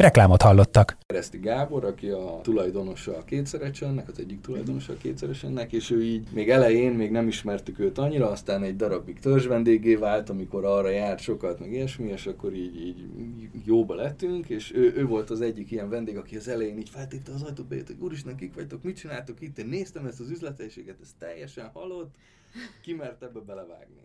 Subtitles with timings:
[0.00, 0.96] Reklámot hallottak.
[1.06, 6.26] Kereszti Gábor, aki a tulajdonosa a kétszerecsennek, az egyik tulajdonosa a kétszeresennek, és ő így
[6.32, 10.88] még elején még nem ismertük őt annyira, aztán egy darabig törzs vendégé vált, amikor arra
[10.88, 13.08] járt sokat, meg ilyesmi, és akkor így, így
[13.64, 17.32] jóba lettünk, és ő, ő volt az egyik ilyen vendég, aki az elején így feltépte
[17.32, 20.96] az ajtót, bejött, hogy úristen, kik vagytok, mit csináltok itt, én néztem ezt az üzleteiséget,
[21.02, 22.14] ez teljesen halott,
[22.82, 24.00] ki mert ebbe belevágni.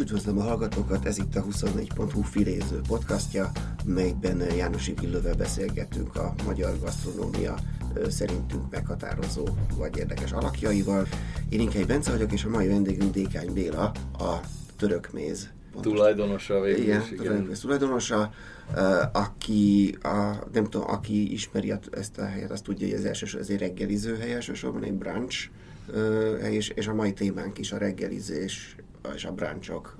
[0.00, 3.50] Üdvözlöm a hallgatókat, ez itt a 24.hu filéző podcastja,
[3.84, 7.54] melyben Jánosi Villővel beszélgetünk a magyar gasztronómia
[8.08, 11.06] szerintünk meghatározó vagy érdekes alakjaival.
[11.48, 14.40] Én Inkei Bence vagyok, és a mai vendégünk Dékány Béla, a
[14.76, 15.48] török méz
[15.80, 17.48] tulajdonosa végül igen, is, igen.
[17.60, 18.30] tulajdonosa,
[19.12, 23.54] aki, a, nem tudom, aki ismeri ezt a helyet, azt tudja, hogy ez elsősorban ez
[23.54, 25.48] egy reggeliző hely, elsősorban egy brunch
[26.50, 28.76] és, és a mai témánk is a reggelizés
[29.14, 29.98] és a bráncsok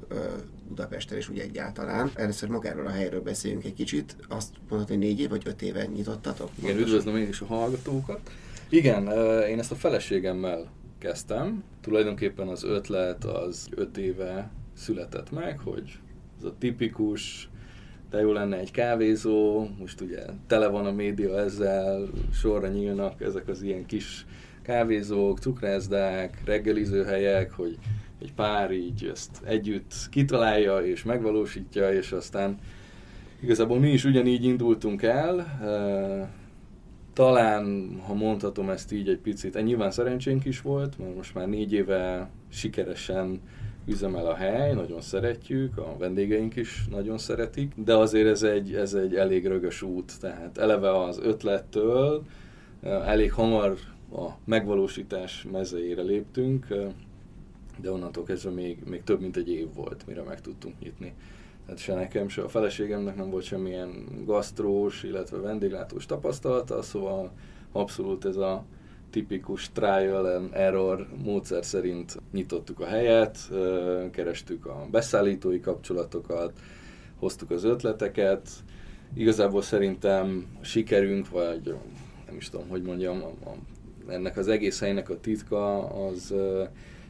[0.69, 2.11] Budapesten és úgy egyáltalán.
[2.15, 4.17] Először magáról a helyről beszéljünk egy kicsit.
[4.29, 6.51] Azt mondod, hogy négy év vagy öt éve nyitottatok?
[6.63, 8.21] Igen, üdvözlöm én is a hallgatókat.
[8.69, 9.07] Igen,
[9.49, 11.65] én ezt a feleségemmel kezdtem.
[11.81, 15.99] Tulajdonképpen az ötlet az öt éve született meg, hogy
[16.39, 17.49] ez a tipikus,
[18.11, 23.49] de jó lenne egy kávézó, most ugye tele van a média ezzel, sorra nyílnak ezek
[23.49, 24.27] az ilyen kis
[24.63, 27.79] kávézók, cukrászdák, reggelizőhelyek, hogy
[28.23, 32.59] egy pár így ezt együtt kitalálja és megvalósítja, és aztán
[33.43, 35.47] igazából mi is ugyanígy indultunk el,
[37.13, 41.73] talán, ha mondhatom ezt így egy picit, nyilván szerencsénk is volt, mert most már négy
[41.73, 43.41] éve sikeresen
[43.87, 48.95] üzemel a hely, nagyon szeretjük, a vendégeink is nagyon szeretik, de azért ez egy, ez
[48.95, 52.25] egy elég rögös út, tehát eleve az ötlettől
[52.83, 53.77] elég hamar
[54.13, 56.67] a megvalósítás mezeire léptünk,
[57.81, 61.15] de onnantól kezdve még, még több mint egy év volt, mire meg tudtunk nyitni.
[61.65, 67.33] Tehát se nekem, se a feleségemnek nem volt semmilyen gasztrós, illetve vendéglátós tapasztalata, szóval
[67.73, 68.65] abszolút ez a
[69.11, 73.39] tipikus trial and error módszer szerint nyitottuk a helyet,
[74.11, 76.53] kerestük a beszállítói kapcsolatokat,
[77.19, 78.49] hoztuk az ötleteket.
[79.15, 81.75] Igazából szerintem sikerünk, vagy
[82.27, 83.23] nem is tudom, hogy mondjam,
[84.09, 86.35] ennek az egész helynek a titka az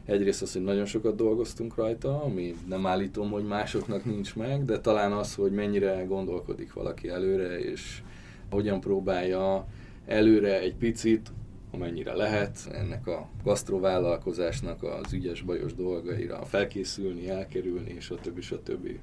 [0.09, 4.79] Egyrészt az, hogy nagyon sokat dolgoztunk rajta, ami nem állítom, hogy másoknak nincs meg, de
[4.79, 8.01] talán az, hogy mennyire gondolkodik valaki előre, és
[8.49, 9.67] hogyan próbálja
[10.05, 11.31] előre egy picit,
[11.71, 18.63] amennyire lehet ennek a gasztrovállalkozásnak az ügyes bajos dolgaira felkészülni, elkerülni, és a többi, a
[18.63, 18.99] többi.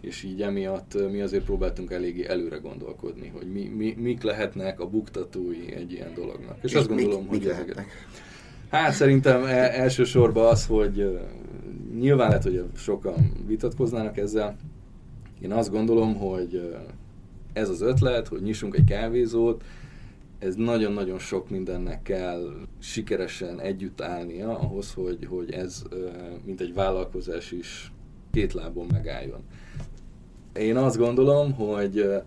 [0.00, 4.88] És így emiatt mi azért próbáltunk eléggé előre gondolkodni, hogy mi, mi, mik lehetnek a
[4.88, 6.56] buktatói egy ilyen dolognak.
[6.62, 7.84] És, és azt gondolom, mik, hogy mik ezeket...
[8.72, 11.18] Hát szerintem e- elsősorban az, hogy
[11.98, 14.56] nyilván lehet, hogy sokan vitatkoznának ezzel.
[15.40, 16.76] Én azt gondolom, hogy
[17.52, 19.64] ez az ötlet, hogy nyissunk egy kávézót,
[20.38, 25.82] ez nagyon-nagyon sok mindennek kell sikeresen együtt állnia ahhoz, hogy, hogy ez,
[26.44, 27.92] mint egy vállalkozás is
[28.30, 29.40] két lábon megálljon.
[30.54, 32.22] Én azt gondolom, hogy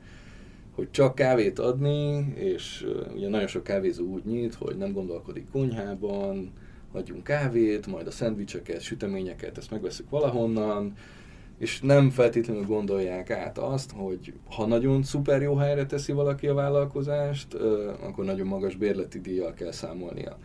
[0.75, 6.51] hogy csak kávét adni, és ugye nagyon sok kávézó úgy nyit, hogy nem gondolkodik konyhában,
[6.91, 10.93] adjunk kávét, majd a szendvicseket, süteményeket, ezt megveszük valahonnan,
[11.57, 16.53] és nem feltétlenül gondolják át azt, hogy ha nagyon szuper jó helyre teszi valaki a
[16.53, 17.53] vállalkozást,
[18.01, 20.37] akkor nagyon magas bérleti díjjal kell számolnia.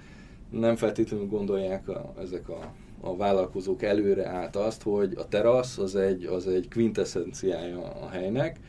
[0.50, 5.96] Nem feltétlenül gondolják a, ezek a, a vállalkozók előre át azt, hogy a terasz az
[5.96, 8.60] egy, az egy quintessenciája a helynek,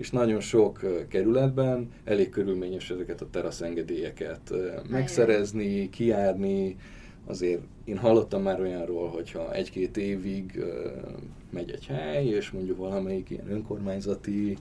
[0.00, 4.52] és nagyon sok kerületben elég körülményes ezeket a teraszengedélyeket
[4.88, 6.76] megszerezni, kiárni.
[7.26, 10.64] Azért én hallottam már olyanról, hogyha egy-két évig
[11.50, 14.56] megy egy hely, és mondjuk valamelyik ilyen önkormányzati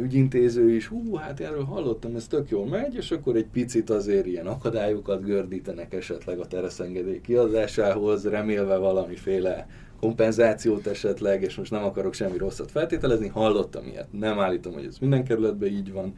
[0.00, 4.26] ügyintéző is, hú, hát erről hallottam, ez tök jól megy, és akkor egy picit azért
[4.26, 9.66] ilyen akadályokat gördítenek esetleg a teraszengedély kiadásához, remélve valamiféle
[10.00, 14.12] kompenzációt esetleg, és most nem akarok semmi rosszat feltételezni, hallottam ilyet.
[14.12, 16.14] Nem állítom, hogy ez minden kerületben így van,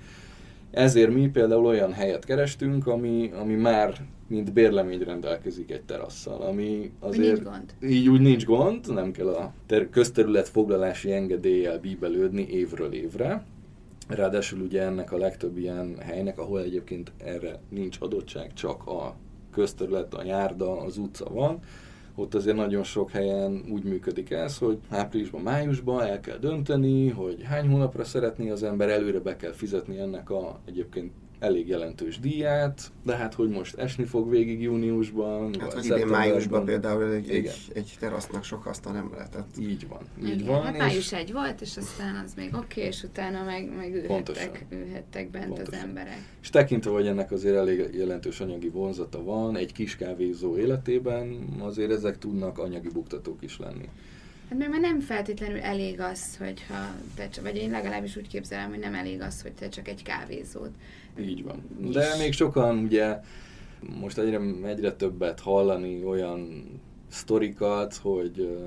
[0.70, 6.92] Ezért mi például olyan helyet kerestünk, ami, ami már mint bérlemény rendelkezik egy terasszal, ami
[6.98, 7.74] azért nincs gond.
[7.92, 13.44] így úgy nincs gond, nem kell a ter- közterület foglalási engedéllyel bíbelődni évről évre.
[14.08, 19.14] Ráadásul ugye ennek a legtöbb ilyen helynek, ahol egyébként erre nincs adottság, csak a
[19.52, 21.58] közterület, a járda, az utca van,
[22.14, 27.42] ott azért nagyon sok helyen úgy működik ez, hogy áprilisban, májusban el kell dönteni, hogy
[27.42, 32.92] hány hónapra szeretné az ember, előre be kell fizetni ennek a egyébként elég jelentős díját,
[33.04, 37.30] de hát hogy most esni fog végig júniusban, Hát, vagy hogy idén májusban például egy,
[37.30, 37.54] egy, Igen.
[37.72, 39.46] egy terasznak sok asztal nem lehetett.
[39.60, 40.62] Így van, így Igen, van.
[40.62, 44.42] hát és- május egy volt, és aztán az még oké, és utána meg, meg Pontosan.
[44.48, 45.74] ülhettek, ülhettek bent Pontosan.
[45.74, 46.18] az emberek.
[46.42, 51.90] És tekintve, hogy ennek azért elég jelentős anyagi vonzata van, egy kis kávézó életében, azért
[51.90, 53.88] ezek tudnak anyagi buktatók is lenni.
[54.50, 58.68] Hát meg már nem feltétlenül elég az, hogyha te csak, vagy én legalábbis úgy képzelem,
[58.68, 60.70] hogy nem elég az, hogy te csak egy kávézód.
[61.20, 61.62] Így van.
[61.92, 63.20] De még sokan ugye
[64.00, 66.70] most egyre, egyre többet hallani olyan
[67.08, 68.58] sztorikat, hogy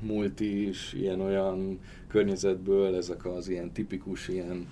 [0.00, 4.68] multi is ilyen-olyan környezetből ezek az ilyen tipikus ilyen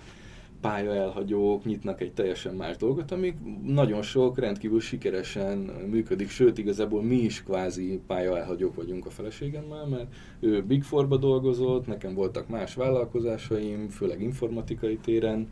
[0.60, 3.34] pályaelhagyók nyitnak egy teljesen más dolgot, amik
[3.64, 5.58] nagyon sok rendkívül sikeresen
[5.90, 11.86] működik, sőt igazából mi is kvázi pályaelhagyók vagyunk a feleségemmel, mert ő Big Four-ba dolgozott,
[11.86, 15.48] nekem voltak más vállalkozásaim, főleg informatikai téren,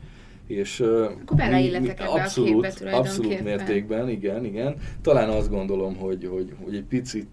[0.47, 4.77] és Akkor beleilletek ebbe a abszolút, képbe abszolút mértékben, igen, igen.
[5.03, 7.29] Talán azt gondolom, hogy, hogy, hogy egy picit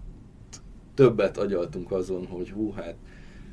[0.94, 2.94] többet agyaltunk azon, hogy hú, hát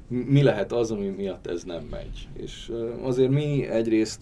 [0.08, 2.28] mi lehet az, ami miatt ez nem megy.
[2.34, 2.72] És
[3.02, 4.22] azért mi egyrészt,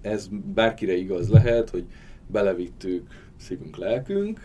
[0.00, 1.84] ez bárkire igaz lehet, hogy
[2.26, 3.06] belevittük
[3.36, 4.40] szívünk, lelkünk.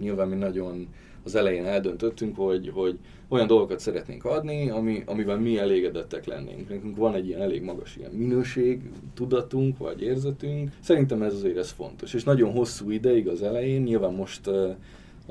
[0.00, 0.88] Nyilván mi nagyon
[1.24, 2.98] az elején eldöntöttünk, hogy, hogy
[3.28, 6.68] olyan dolgokat szeretnénk adni, ami, amivel mi elégedettek lennénk.
[6.68, 8.80] Nekünk van egy ilyen elég magas ilyen minőség,
[9.14, 10.70] tudatunk vagy érzetünk.
[10.80, 12.14] Szerintem ez azért ez fontos.
[12.14, 14.50] És nagyon hosszú ideig az elején, nyilván most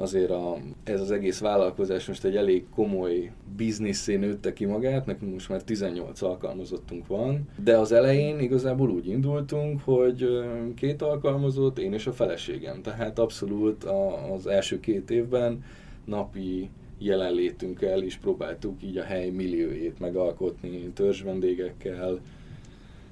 [0.01, 5.33] azért a, ez az egész vállalkozás most egy elég komoly bizniszé nőtte ki magát, nekünk
[5.33, 10.27] most már 18 alkalmazottunk van, de az elején igazából úgy indultunk, hogy
[10.75, 15.63] két alkalmazott, én és a feleségem, tehát abszolút a, az első két évben
[16.05, 22.19] napi jelenlétünkkel is próbáltuk így a hely milliójét megalkotni, törzsvendégekkel,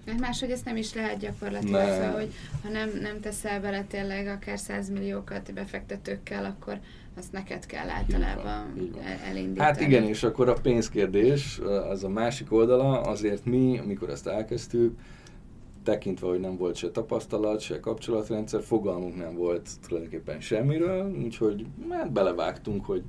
[0.07, 1.95] Hát máshogy ezt nem is lehet gyakorlatilag, Ne.
[1.95, 6.79] szóval, hogy ha nem, nem teszel bele tényleg akár 100 milliókat befektetőkkel, akkor
[7.17, 9.01] azt neked kell általában így van.
[9.03, 9.59] el- elindítani.
[9.59, 11.59] Hát igen, és akkor a pénzkérdés,
[11.89, 14.97] az a másik oldala, azért mi, amikor ezt elkezdtük,
[15.83, 22.11] tekintve, hogy nem volt se tapasztalat, se kapcsolatrendszer, fogalmunk nem volt tulajdonképpen semmiről, úgyhogy hát
[22.11, 23.03] belevágtunk, hogy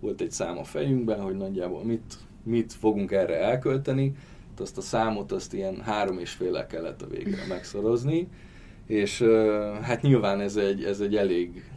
[0.00, 4.12] volt egy szám a fejünkben, hogy nagyjából mit, mit fogunk erre elkölteni,
[4.60, 8.28] azt a számot azt ilyen három és féle kellett a végére megszorozni,
[8.86, 9.22] és
[9.82, 11.70] hát nyilván ez egy, ez egy elég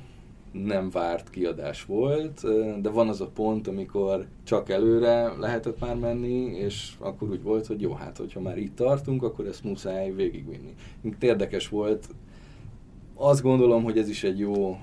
[0.51, 2.41] nem várt kiadás volt,
[2.81, 7.65] de van az a pont, amikor csak előre lehetett már menni, és akkor úgy volt,
[7.65, 10.73] hogy jó, hát hogyha már itt tartunk, akkor ezt muszáj végigvinni.
[11.19, 12.07] Érdekes volt,
[13.15, 14.79] azt gondolom, hogy ez is egy jó,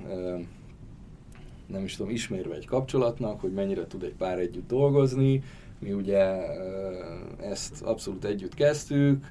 [1.73, 5.43] nem is tudom, ismérve egy kapcsolatnak, hogy mennyire tud egy pár együtt dolgozni.
[5.79, 6.25] Mi ugye
[7.41, 9.27] ezt abszolút együtt kezdtük,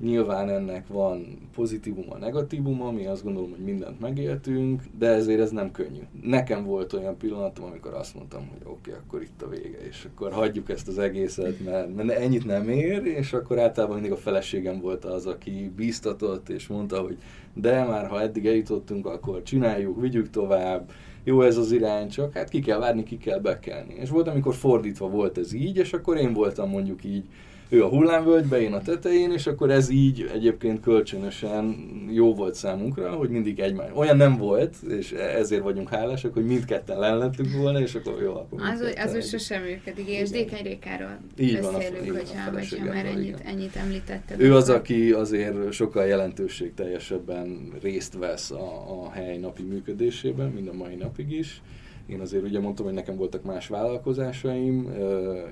[0.00, 5.70] Nyilván ennek van pozitívuma, negatívuma, mi azt gondolom, hogy mindent megéltünk, de ezért ez nem
[5.70, 6.00] könnyű.
[6.22, 10.08] Nekem volt olyan pillanatom, amikor azt mondtam, hogy oké, okay, akkor itt a vége, és
[10.12, 11.64] akkor hagyjuk ezt az egészet,
[11.94, 16.66] mert ennyit nem ér, és akkor általában mindig a feleségem volt az, aki bíztatott, és
[16.66, 17.18] mondta, hogy
[17.54, 20.90] de már ha eddig eljutottunk, akkor csináljuk, vigyük tovább,
[21.24, 23.94] jó ez az irány, csak hát ki kell várni, ki kell bekelni.
[23.94, 27.24] És volt, amikor fordítva volt ez így, és akkor én voltam mondjuk így
[27.72, 31.76] ő a hullámvölgybe, én a tetején, és akkor ez így egyébként kölcsönösen
[32.10, 33.88] jó volt számunkra, hogy mindig egymás.
[33.94, 38.60] Olyan nem volt, és ezért vagyunk hálásak, hogy mindketten lennettünk volna, és akkor jó, akkor
[38.62, 40.30] Az, az úgy sosem működik, és.
[40.30, 43.40] Dékeny Rékáról Így van, a- beszélünk, van, a hogyha, hogyha már ennyit, igen.
[43.46, 44.40] ennyit említetted.
[44.40, 50.72] Ő az, aki azért sokkal jelentőségteljesebben részt vesz a, a hely napi működésében, mind a
[50.72, 51.62] mai napig is.
[52.06, 54.92] Én azért ugye mondtam, hogy nekem voltak más vállalkozásaim,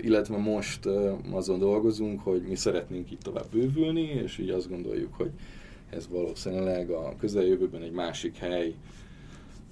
[0.00, 0.86] illetve most
[1.30, 5.30] azon dolgozunk, hogy mi szeretnénk itt tovább bővülni, és így azt gondoljuk, hogy
[5.90, 8.74] ez valószínűleg a közeljövőben egy másik hely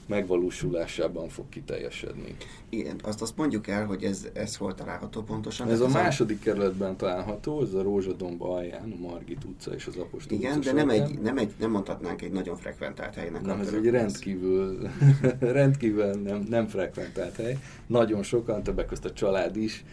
[0.09, 2.37] megvalósulásában fog kiteljesedni.
[2.69, 5.71] Igen, azt, azt mondjuk el, hogy ez, ez hol található pontosan.
[5.71, 10.39] Ez a második kerületben található, ez a Rózsadomba alján, a Margit utca és az Apostol
[10.39, 11.09] Igen, utca de nem, során.
[11.09, 13.43] egy, nem, egy, nem mondhatnánk egy nagyon frekventált helynek.
[13.43, 14.89] Nem, ez egy rendkívül,
[15.41, 17.59] rendkívül nem, nem frekventált hely.
[17.87, 19.85] Nagyon sokan, többek között a család is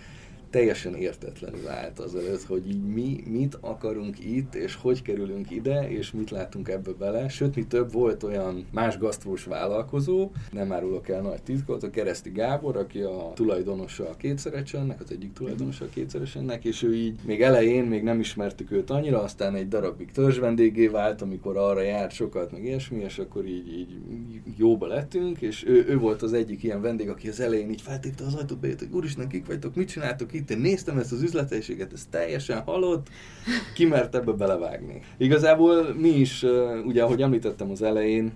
[0.55, 6.11] teljesen értetlenül állt azelőtt, hogy így mi mit akarunk itt, és hogy kerülünk ide, és
[6.11, 7.29] mit látunk ebbe bele.
[7.29, 12.29] Sőt, mi több volt olyan más gasztrós vállalkozó, nem árulok el nagy titkot, a Kereszti
[12.29, 17.41] Gábor, aki a tulajdonosa a kétszeresennek, az egyik tulajdonosa a kétszeresennek, és ő így még
[17.41, 22.11] elején még nem ismertük őt annyira, aztán egy darabig törzs vendégé vált, amikor arra járt
[22.11, 24.01] sokat, meg ilyesmi, és akkor így, így
[24.57, 28.25] jóba lettünk, és ő, ő volt az egyik ilyen vendég, aki az elején így feltépte
[28.25, 31.93] az ajtót, bejött, hogy úristen, kik vagytok, mit csináltok itt, én néztem ezt az üzlethelyiséget,
[31.93, 33.07] ez teljesen halott,
[33.73, 35.01] ki mert ebbe belevágni.
[35.17, 36.45] Igazából mi is,
[36.85, 38.31] ugye ahogy említettem az elején,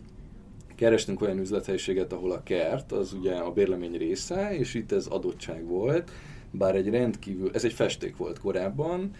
[0.75, 5.65] kerestünk olyan üzlethelyiséget, ahol a kert, az ugye a bérlemény része, és itt ez adottság
[5.65, 6.11] volt,
[6.51, 9.11] bár egy rendkívül, ez egy festék volt korábban,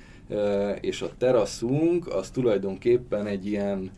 [0.82, 3.92] és a teraszunk az tulajdonképpen egy ilyen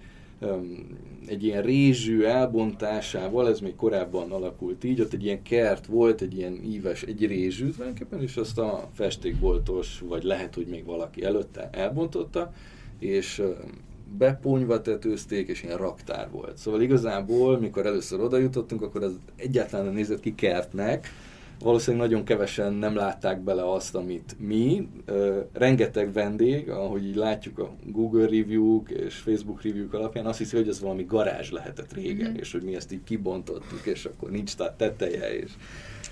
[1.28, 6.38] egy ilyen rézsű elbontásával, ez még korábban alakult így, ott egy ilyen kert volt, egy
[6.38, 11.70] ilyen íves, egy rézsű tulajdonképpen, és azt a festékboltos, vagy lehet, hogy még valaki előtte
[11.72, 12.54] elbontotta,
[13.00, 13.42] és
[14.18, 16.58] beponyva tetőzték, és ilyen raktár volt.
[16.58, 21.08] Szóval igazából, mikor először oda jutottunk, akkor az egyáltalán nem nézett ki kertnek,
[21.64, 24.88] valószínűleg nagyon kevesen nem látták bele azt, amit mi.
[25.54, 30.68] rengeteg vendég, ahogy így látjuk a Google review és Facebook review alapján, azt hiszi, hogy
[30.68, 32.40] ez valami garázs lehetett régen, mm-hmm.
[32.40, 35.52] és hogy mi ezt így kibontottuk, és akkor nincs teteje, és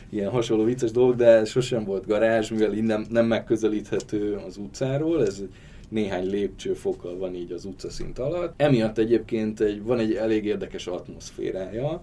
[0.10, 5.44] ilyen hasonló vicces dolgok, de sosem volt garázs, mivel innen nem megközelíthető az utcáról, ez
[5.90, 8.54] néhány lépcsőfokkal van így az utcaszint alatt.
[8.58, 12.02] Emiatt egyébként egy, van egy elég érdekes atmoszférája,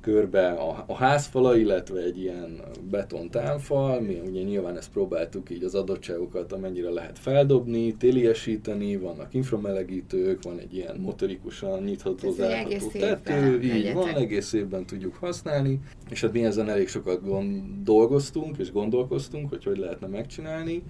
[0.00, 5.74] körbe a, a házfala, illetve egy ilyen betontámfal, mi ugye nyilván ezt próbáltuk így az
[5.74, 13.92] adottságokat amennyire lehet feldobni, téliesíteni, vannak inframelegítők, van egy ilyen motorikusan nyitható, zárható tető, így
[13.92, 19.48] van, egész évben tudjuk használni, és hát mi ezen elég sokat gond, dolgoztunk és gondolkoztunk,
[19.48, 20.82] hogy hogy lehetne megcsinálni,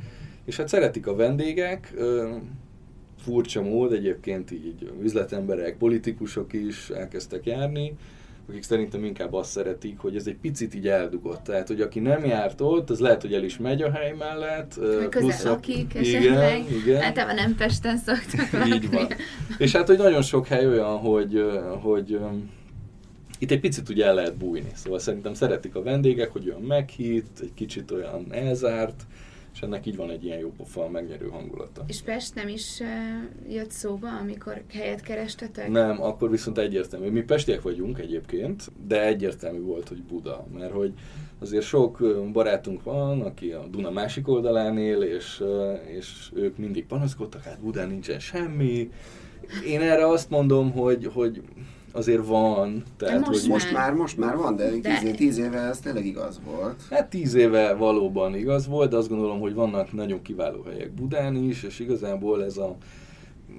[0.45, 1.95] és hát szeretik a vendégek,
[3.19, 7.97] furcsa mód, egyébként így üzletemberek, politikusok is elkezdtek járni,
[8.49, 11.43] akik szerintem inkább azt szeretik, hogy ez egy picit így eldugott.
[11.43, 14.75] Tehát, hogy aki nem járt ott, az lehet, hogy el is megy a hely mellett.
[15.09, 16.59] Közel lakik esetleg.
[16.59, 17.03] Igen, igen.
[17.03, 18.67] Általában nem Pesten szoktak.
[18.75, 19.09] Így van.
[19.59, 21.45] És hát, hogy nagyon sok hely olyan, hogy,
[21.81, 22.19] hogy
[23.39, 24.71] itt egy picit ugye el lehet bújni.
[24.75, 29.07] Szóval szerintem szeretik a vendégek, hogy olyan meghitt, egy kicsit olyan elzárt,
[29.55, 31.85] és ennek így van egy ilyen jó pofa, megnyerő hangulata.
[31.87, 35.69] És Pest nem is uh, jött szóba, amikor helyet kerestetek?
[35.69, 37.11] Nem, akkor viszont egyértelmű.
[37.11, 40.93] Mi pestiek vagyunk egyébként, de egyértelmű volt, hogy Buda, mert hogy
[41.39, 42.03] azért sok
[42.33, 45.45] barátunk van, aki a Duna másik oldalán él, és,
[45.87, 48.91] és ők mindig panaszkodtak, hát Budán nincsen semmi.
[49.67, 51.43] Én erre azt mondom, hogy, hogy
[51.93, 52.83] azért van.
[52.97, 54.99] Tehát, most, hogy most már, most már van, de, de...
[54.99, 56.83] Tíz, tíz éve ez tényleg igaz volt.
[56.91, 61.37] Hát tíz éve valóban igaz volt, de azt gondolom, hogy vannak nagyon kiváló helyek Budán
[61.37, 62.77] is, és igazából ez a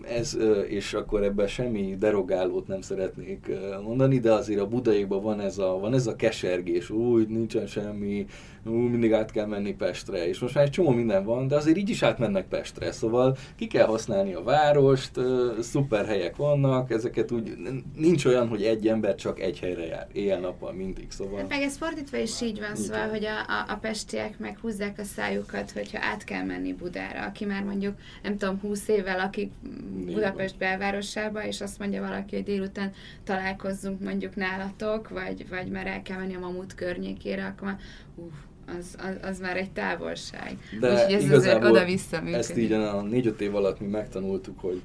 [0.01, 0.37] ez,
[0.67, 3.51] és akkor ebben semmi derogálót nem szeretnék
[3.83, 8.25] mondani, de azért a budaiakban van ez a, van ez a kesergés, úgy nincsen semmi,
[8.65, 11.77] ú, mindig át kell menni Pestre, és most már egy csomó minden van, de azért
[11.77, 15.11] így is átmennek Pestre, szóval ki kell használni a várost,
[15.59, 17.57] szuper helyek vannak, ezeket úgy,
[17.95, 21.37] nincs olyan, hogy egy ember csak egy helyre jár, éjjel-nappal mindig, szóval...
[21.37, 24.99] Hát meg ez fordítva is így van, szóval, hogy a, a, a pestiek meg húzzák
[24.99, 29.51] a szájukat, hogyha át kell menni Budára, aki már mondjuk, nem tudom, húsz évvel, akik
[29.89, 32.91] Budapest belvárosába, és azt mondja valaki, hogy délután
[33.23, 37.79] találkozzunk mondjuk nálatok, vagy, vagy már el kell menni a Mamut környékére, akkor már,
[38.15, 38.33] uff,
[38.77, 40.57] az, az, az már egy távolság.
[40.79, 44.81] De Úgyhogy ez igazából oda-vissza ezt így a négy-öt év alatt mi megtanultuk, hogy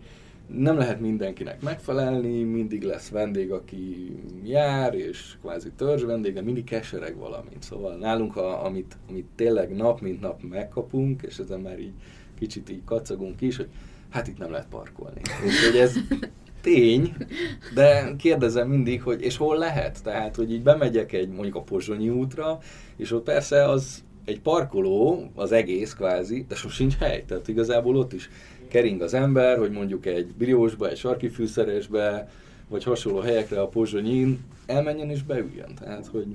[0.46, 6.64] nem lehet mindenkinek megfelelni, mindig lesz vendég, aki jár, és kvázi törzs vendég, de mindig
[6.64, 7.62] kesereg valamit.
[7.62, 11.92] Szóval nálunk, a, amit, amit tényleg nap mint nap megkapunk, és ezen már így
[12.38, 13.68] kicsit így kacagunk is, hogy
[14.14, 15.20] hát itt nem lehet parkolni.
[15.44, 15.94] Úgyhogy ez
[16.60, 17.16] tény,
[17.74, 20.02] de kérdezem mindig, hogy és hol lehet?
[20.02, 22.58] Tehát, hogy így bemegyek egy mondjuk a Pozsonyi útra,
[22.96, 27.24] és ott persze az egy parkoló, az egész kvázi, de sosem sincs hely.
[27.24, 28.30] Tehát igazából ott is
[28.68, 32.28] kering az ember, hogy mondjuk egy briósba, egy sarki fűszeresbe,
[32.68, 35.74] vagy hasonló helyekre a Pozsonyin elmenjen és beüljön.
[35.80, 36.26] Tehát, hogy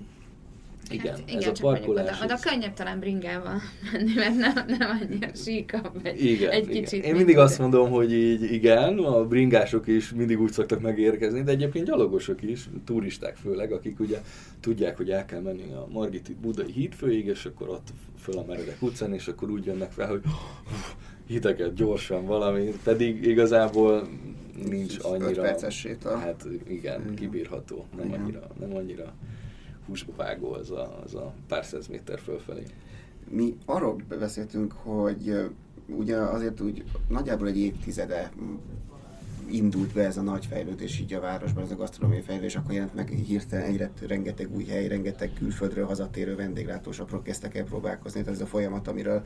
[0.89, 2.21] igen, hát, igen, ez a parkolás.
[2.21, 6.83] Oda, oda könnyebb talán bringával menni, mert nem, nem annyira síkabb egy, igen, egy igen.
[6.83, 7.05] kicsit.
[7.05, 11.51] Én mindig azt mondom, hogy így igen, a bringások is mindig úgy szoktak megérkezni, de
[11.51, 14.21] egyébként gyalogosok is, turisták főleg, akik ugye
[14.59, 17.88] tudják, hogy el kell menni a Margit budai hídfőig, és akkor ott
[18.19, 20.21] föl a meredek utcán, és akkor úgy jönnek fel, hogy
[21.27, 24.07] hiteket gyorsan valami, pedig igazából
[24.69, 25.29] nincs annyira...
[25.29, 26.17] 5 perces séta.
[26.17, 29.13] Hát igen, kibírható, nem annyira, nem annyira
[29.89, 32.63] húsba vágó az a, az a pár száz méter fölfelé.
[33.29, 35.50] Mi arról beszéltünk, hogy
[35.88, 38.31] ugye azért úgy nagyjából egy évtizede
[39.51, 42.96] indult be ez a nagy fejlődés így a városban, ez a gasztronómiai fejlődés, akkor jelent
[42.96, 48.46] meg hirtelen egyre rengeteg új hely, rengeteg külföldről hazatérő vendéglátósokról kezdtek el próbálkozni, tehát ez
[48.46, 49.25] a folyamat, amiről,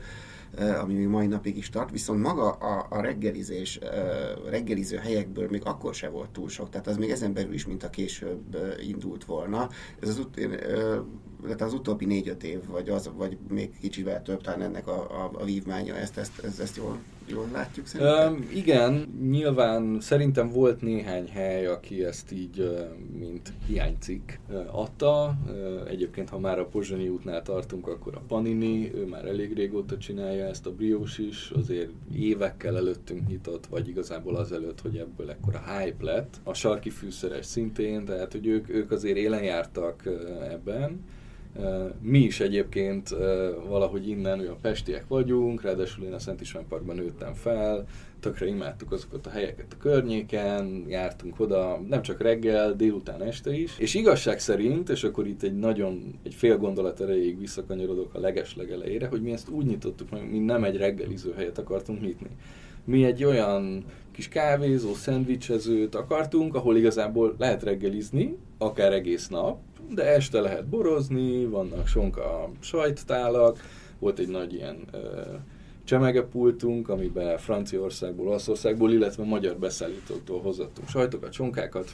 [0.80, 3.78] ami még mai napig is tart, viszont maga a, a reggelizés,
[4.48, 7.82] reggeliző helyekből még akkor se volt túl sok, tehát az még ezen belül is, mint
[7.82, 9.68] a később indult volna.
[10.00, 10.28] Ez az,
[11.42, 15.30] tehát az utóbbi négy-öt év, vagy, az, vagy még kicsivel több, talán ennek a, a,
[15.32, 18.32] a vívmánya, ezt, ezt, ezt, ezt jól, jól látjuk szerintem?
[18.32, 22.78] Um, igen, nyilván szerintem volt néhány hely, aki ezt így,
[23.18, 24.30] mint hiánycikk
[24.70, 25.34] adta.
[25.88, 30.46] Egyébként, ha már a Pozsonyi útnál tartunk, akkor a Panini, ő már elég régóta csinálja
[30.46, 36.04] ezt, a Briós is, azért évekkel előttünk nyitott, vagy igazából azelőtt, hogy ebből ekkora hype
[36.04, 36.40] lett.
[36.42, 40.08] A sarki fűszeres szintén, tehát hogy ők, ők azért élen jártak
[40.50, 41.04] ebben.
[42.00, 43.08] Mi is egyébként
[43.68, 47.86] valahogy innen, a pestiek vagyunk, ráadásul én a Szent István Parkban nőttem fel,
[48.20, 53.78] tökre imádtuk azokat a helyeket a környéken, jártunk oda, nem csak reggel, délután, este is.
[53.78, 59.06] És igazság szerint, és akkor itt egy nagyon, egy fél gondolat erejéig visszakanyarodok a legeslegelejére,
[59.06, 62.30] hogy mi ezt úgy nyitottuk meg, mi nem egy reggeliző helyet akartunk nyitni.
[62.84, 63.84] Mi egy olyan
[64.14, 69.58] kis kávézó, szendvicsezőt akartunk, ahol igazából lehet reggelizni, akár egész nap,
[69.90, 73.58] de este lehet borozni, vannak sonka sajttálak,
[73.98, 74.98] volt egy nagy ilyen ö,
[75.84, 81.90] csemegepultunk, amiben Franciaországból, Olaszországból, illetve magyar beszállítóktól hozottunk sajtokat, sonkákat,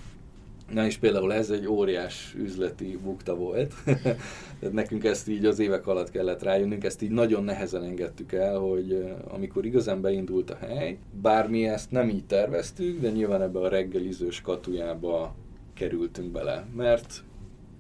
[0.73, 3.75] Na és például ez egy óriás üzleti bukta volt.
[4.73, 9.15] Nekünk ezt így az évek alatt kellett rájönnünk, ezt így nagyon nehezen engedtük el, hogy
[9.29, 14.41] amikor igazán beindult a hely, bármi ezt nem így terveztük, de nyilván ebbe a reggelizős
[14.41, 15.35] katujába
[15.75, 17.25] kerültünk bele, mert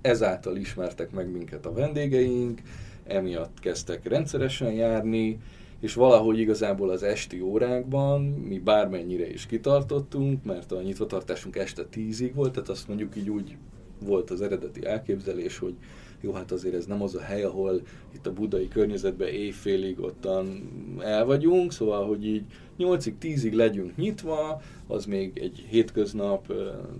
[0.00, 2.60] ezáltal ismertek meg minket a vendégeink,
[3.06, 5.38] emiatt kezdtek rendszeresen járni,
[5.80, 12.34] és valahogy igazából az esti órákban mi bármennyire is kitartottunk, mert a nyitvatartásunk este tízig
[12.34, 13.56] volt, tehát azt mondjuk így úgy
[14.04, 15.74] volt az eredeti elképzelés, hogy
[16.20, 17.80] jó, hát azért ez nem az a hely, ahol
[18.14, 22.44] itt a budai környezetben éjfélig ottan el vagyunk, szóval, hogy így
[22.78, 26.52] 8-ig, 10-ig legyünk nyitva, az még egy hétköznap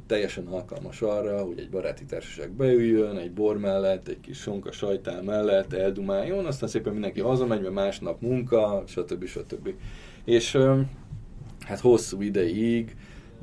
[0.06, 5.22] teljesen alkalmas arra, hogy egy baráti társaság beüljön, egy bor mellett, egy kis sonka sajtál
[5.22, 9.26] mellett eldumáljon, aztán szépen mindenki hazamegy, mert másnap munka, stb.
[9.26, 9.74] stb.
[10.24, 10.58] És
[11.60, 12.96] hát hosszú ideig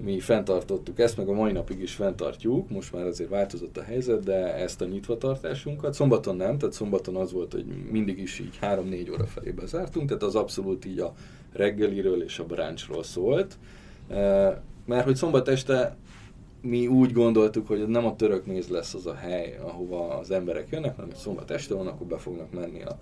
[0.03, 4.23] mi fenntartottuk ezt, meg a mai napig is fenntartjuk, most már azért változott a helyzet,
[4.23, 5.93] de ezt a nyitvatartásunkat.
[5.93, 10.23] Szombaton nem, tehát szombaton az volt, hogy mindig is így 3-4 óra felé bezártunk, tehát
[10.23, 11.13] az abszolút így a
[11.53, 13.57] reggeliről és a bráncsról szólt.
[14.85, 15.95] Mert hogy szombat este
[16.61, 20.67] mi úgy gondoltuk, hogy nem a török méz lesz az a hely, ahova az emberek
[20.71, 22.99] jönnek, hanem szombat este van, akkor be fognak menni a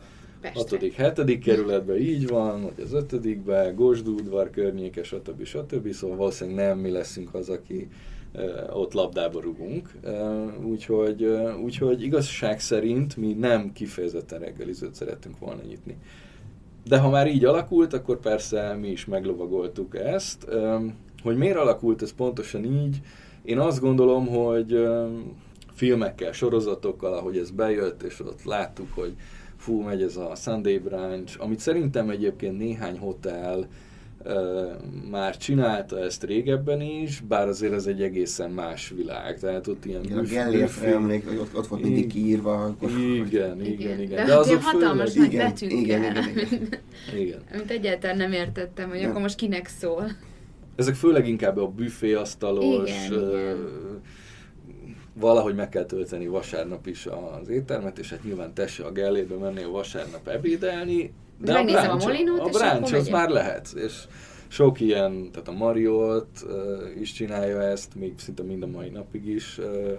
[0.54, 0.78] Pestre.
[0.98, 1.16] 6.
[1.18, 1.40] 7.
[1.40, 3.76] kerületben így van, vagy az 5.
[3.76, 5.44] Gosdúdvar környéke, stb.
[5.44, 5.92] stb.
[5.92, 7.88] Szóval valószínűleg nem mi leszünk az, aki
[8.74, 9.90] ott labdába rugunk.
[10.64, 11.24] Úgyhogy,
[11.64, 15.98] úgyhogy igazság szerint mi nem kifejezetten reggelizőt szerettünk volna nyitni.
[16.88, 20.48] De ha már így alakult, akkor persze mi is meglovagoltuk ezt.
[21.24, 23.02] Hogy miért alakult ez pontosan így?
[23.44, 24.88] Én azt gondolom, hogy
[25.74, 29.16] filmekkel, sorozatokkal, ahogy ez bejött, és ott láttuk, hogy
[29.66, 33.68] fú, megy ez a Sunday Brunch, amit szerintem egyébként néhány hotel
[34.26, 34.34] uh,
[35.10, 40.04] már csinálta ezt régebben is, bár azért ez egy egészen más világ, tehát ott ilyen
[40.04, 42.64] igen, büf, a Gellért emlék, hogy ott, ott volt mindig kiírva.
[42.64, 42.90] Akkor...
[42.90, 44.16] Igen, igen, igen, igen.
[44.16, 45.32] De, De azok hatalmas főleg...
[45.32, 45.78] nagy betűkkel.
[45.78, 46.68] Igen, igen, igen.
[47.22, 47.40] igen.
[47.54, 49.10] Amit egyáltalán nem értettem, hogy nem.
[49.10, 50.12] akkor most kinek szól.
[50.76, 53.58] Ezek főleg inkább a büféasztalos, igen, igen
[55.20, 57.08] valahogy meg kell tölteni vasárnap is
[57.42, 61.64] az éttermet, és hát nyilván tesse a Gellébe menni a vasárnap ebédelni, de, de a
[61.64, 63.94] bráncs, a, molinót, a bráncs az már lehet, és
[64.48, 69.28] sok ilyen, tehát a Mariot uh, is csinálja ezt, még szinte mind a mai napig
[69.28, 69.98] is, uh,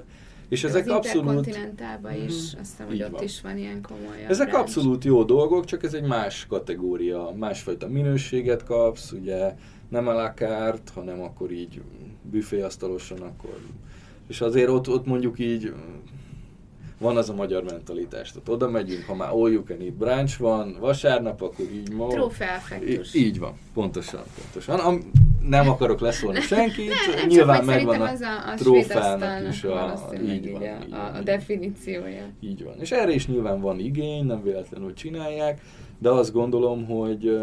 [0.48, 1.46] és de ezek az abszolút...
[1.46, 3.22] is, mm, azt hiszem, hogy ott van.
[3.22, 4.24] is van ilyen komoly.
[4.28, 4.62] Ezek bráncs.
[4.62, 9.54] abszolút jó dolgok, csak ez egy más kategória, másfajta minőséget kapsz, ugye
[9.88, 11.82] nem a la carte, hanem akkor így
[12.22, 13.58] büféasztalosan, akkor
[14.28, 15.72] és azért ott, ott mondjuk így
[16.98, 18.32] van az a magyar mentalitás.
[18.32, 22.08] Tehát oda megyünk, ha már all you can eat brunch van, vasárnap, akkor így ma...
[22.08, 23.14] Trófeaeffektus.
[23.14, 24.78] Így van, pontosan, pontosan.
[24.78, 25.10] Am,
[25.40, 30.52] nem akarok leszólni senkit, ne, nyilván megvan a, az a, a trófának is a, így
[30.52, 32.24] van, így van, a, a definíciója.
[32.40, 32.80] Így van.
[32.80, 35.60] És erre is nyilván van igény, nem véletlenül csinálják,
[35.98, 37.40] de azt gondolom, hogy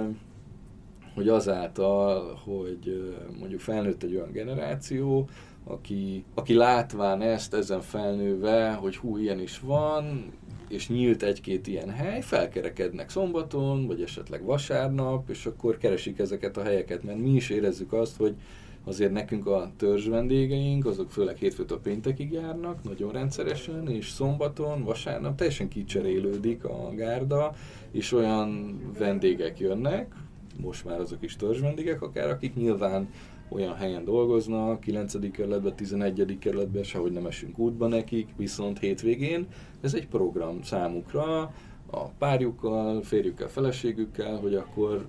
[1.13, 5.29] hogy azáltal, hogy mondjuk felnőtt egy olyan generáció,
[5.63, 10.31] aki, aki látván ezt, ezen felnőve, hogy hú, ilyen is van,
[10.67, 16.63] és nyílt egy-két ilyen hely, felkerekednek szombaton, vagy esetleg vasárnap, és akkor keresik ezeket a
[16.63, 18.35] helyeket, mert mi is érezzük azt, hogy
[18.83, 25.35] azért nekünk a törzs vendégeink, azok főleg hétfőtől péntekig járnak, nagyon rendszeresen, és szombaton, vasárnap
[25.35, 27.53] teljesen kicserélődik a gárda,
[27.91, 30.15] és olyan vendégek jönnek,
[30.61, 33.09] most már azok is törzs vendégek, akár akik nyilván
[33.53, 35.31] olyan helyen dolgoznak, 9.
[35.31, 36.37] kerületben, 11.
[36.39, 39.47] kerületben, sehogy nem esünk útba nekik, viszont hétvégén
[39.81, 41.53] ez egy program számukra,
[41.85, 45.07] a párjukkal, férjükkel, feleségükkel, hogy akkor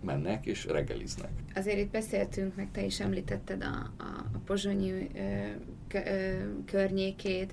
[0.00, 1.30] mennek és reggeliznek.
[1.54, 4.98] Azért itt beszéltünk, meg te is említetted a, a, a pozsonyi ö,
[6.66, 7.52] környékét,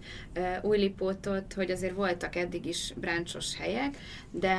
[0.61, 3.97] Újlipótot, hogy azért voltak eddig is bráncsos helyek,
[4.31, 4.57] de,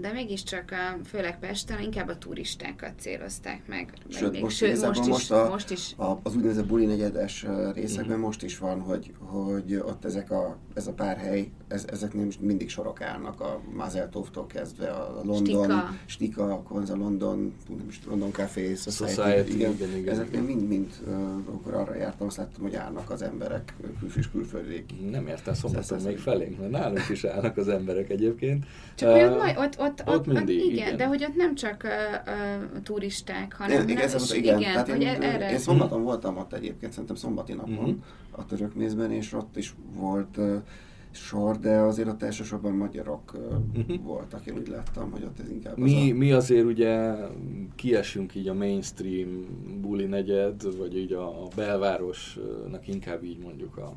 [0.00, 3.92] de mégiscsak a, főleg Pesten inkább a turistákat célozták meg.
[4.08, 5.94] Sőt, még, most, sőt, most, is, most, a, most is.
[5.96, 8.26] A, az úgynevezett buli negyedes részekben Mhm.
[8.26, 12.28] most is van, hogy, hogy ott ezek a, ez a pár hely, ez, ezek nem
[12.40, 15.94] mindig sorok állnak, a Mazeltovtól kezdve a London, Stika.
[16.06, 20.42] Stika, a Konza London, nem is, London Café, Society, Society, igen, igen, igen, ezek igen.
[20.42, 20.92] mind-mind,
[21.48, 24.84] amikor arra jártam, azt láttam, hogy állnak az emberek, kül- és külföldiek.
[25.10, 28.64] Nem értem szombaton még felénk, mert nálunk is állnak az emberek egyébként.
[28.94, 30.96] Csak hogy Ö, ott, majd, ott, ott, ott mindig, igen, igen.
[30.96, 31.90] de hogy ott nem csak uh,
[32.74, 34.58] uh, turisták, hanem Igen, igen, és igen, igen.
[34.60, 35.50] igen, Tehát hogy én, e- erre.
[35.50, 37.90] én szombaton voltam ott egyébként, szerintem szombati napon Mhm.
[38.30, 40.54] a török mézben, és ott is volt uh,
[41.10, 44.02] sor, de azért ott elsősorban magyarok uh, Mhm.
[44.04, 47.14] voltak, én úgy láttam, hogy ott ez inkább Mi, az mi azért ugye
[47.74, 49.46] kiesünk így a mainstream
[49.80, 53.96] buli negyed, vagy így a, a belvárosnak inkább így mondjuk a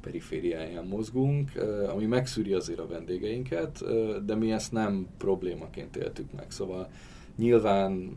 [0.00, 1.50] perifériáján mozgunk,
[1.94, 3.84] ami megszűri azért a vendégeinket,
[4.24, 6.50] de mi ezt nem problémaként éltük meg.
[6.50, 6.88] Szóval
[7.36, 8.10] nyilván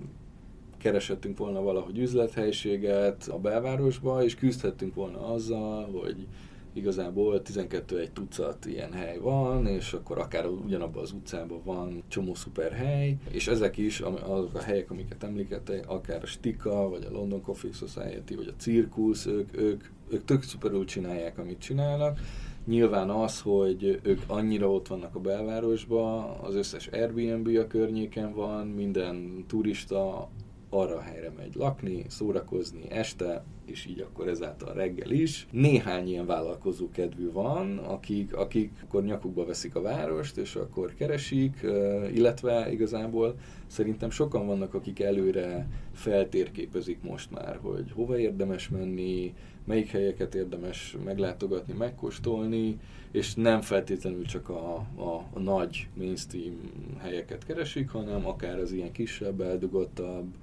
[0.77, 6.27] keresettünk volna valahogy üzlethelységet a belvárosba, és küzdhettünk volna azzal, hogy
[6.73, 12.35] igazából 12 egy tucat ilyen hely van, és akkor akár ugyanabban az utcában van csomó
[12.35, 17.11] szuper hely, és ezek is azok a helyek, amiket említettek, akár a Stika, vagy a
[17.11, 22.19] London Coffee Society, vagy a Circus, ők, ők, ők tök szuperül csinálják, amit csinálnak.
[22.65, 28.67] Nyilván az, hogy ők annyira ott vannak a belvárosban, az összes Airbnb a környéken van,
[28.67, 30.29] minden turista
[30.73, 35.47] arra a helyre megy lakni, szórakozni este, és így akkor ezáltal reggel is.
[35.51, 41.61] Néhány ilyen vállalkozó kedvű van, akik, akik akkor nyakukba veszik a várost, és akkor keresik,
[42.13, 43.35] illetve igazából
[43.67, 49.33] szerintem sokan vannak, akik előre feltérképezik most már, hogy hova érdemes menni,
[49.65, 52.79] melyik helyeket érdemes meglátogatni, megkóstolni,
[53.11, 56.55] és nem feltétlenül csak a, a, a nagy mainstream
[56.97, 60.33] helyeket keresik, hanem akár az ilyen kisebb, eldugottabb,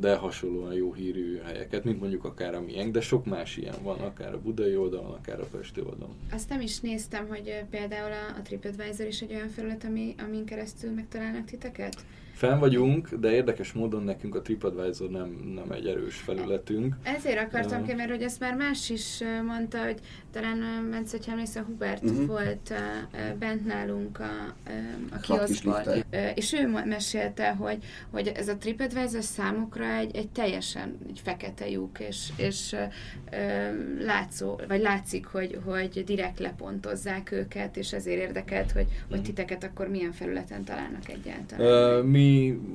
[0.00, 4.00] de hasonlóan jó hírű helyeket, mint mondjuk akár a miénk, de sok más ilyen van,
[4.00, 6.16] akár a budai oldalon, akár a pesti oldalon.
[6.32, 10.90] Azt nem is néztem, hogy például a TripAdvisor is egy olyan felület, ami, amin keresztül
[10.90, 12.04] megtalálnak titeket?
[12.44, 16.94] Fenn vagyunk, de érdekes módon nekünk a TripAdvisor nem, nem egy erős felületünk.
[17.02, 17.86] Ezért akartam Ja.
[17.86, 20.00] ki, mert hogy ezt már más is mondta, hogy
[20.32, 22.26] talán Bence, hogyha emlékszel, Hubert uh-huh.
[22.26, 25.94] volt ö, bent nálunk a, ö, a.
[26.10, 27.78] Ö, és ő mesélte, hogy,
[28.10, 34.60] hogy ez a TripAdvisor számukra egy, egy teljesen egy fekete lyuk, és, és ö, látszó,
[34.68, 39.26] vagy látszik, hogy, hogy direkt lepontozzák őket, és ezért érdekelt, hogy, hogy Mhm.
[39.26, 41.66] titeket akkor milyen felületen találnak egyáltalán.
[41.66, 42.33] Ö, mi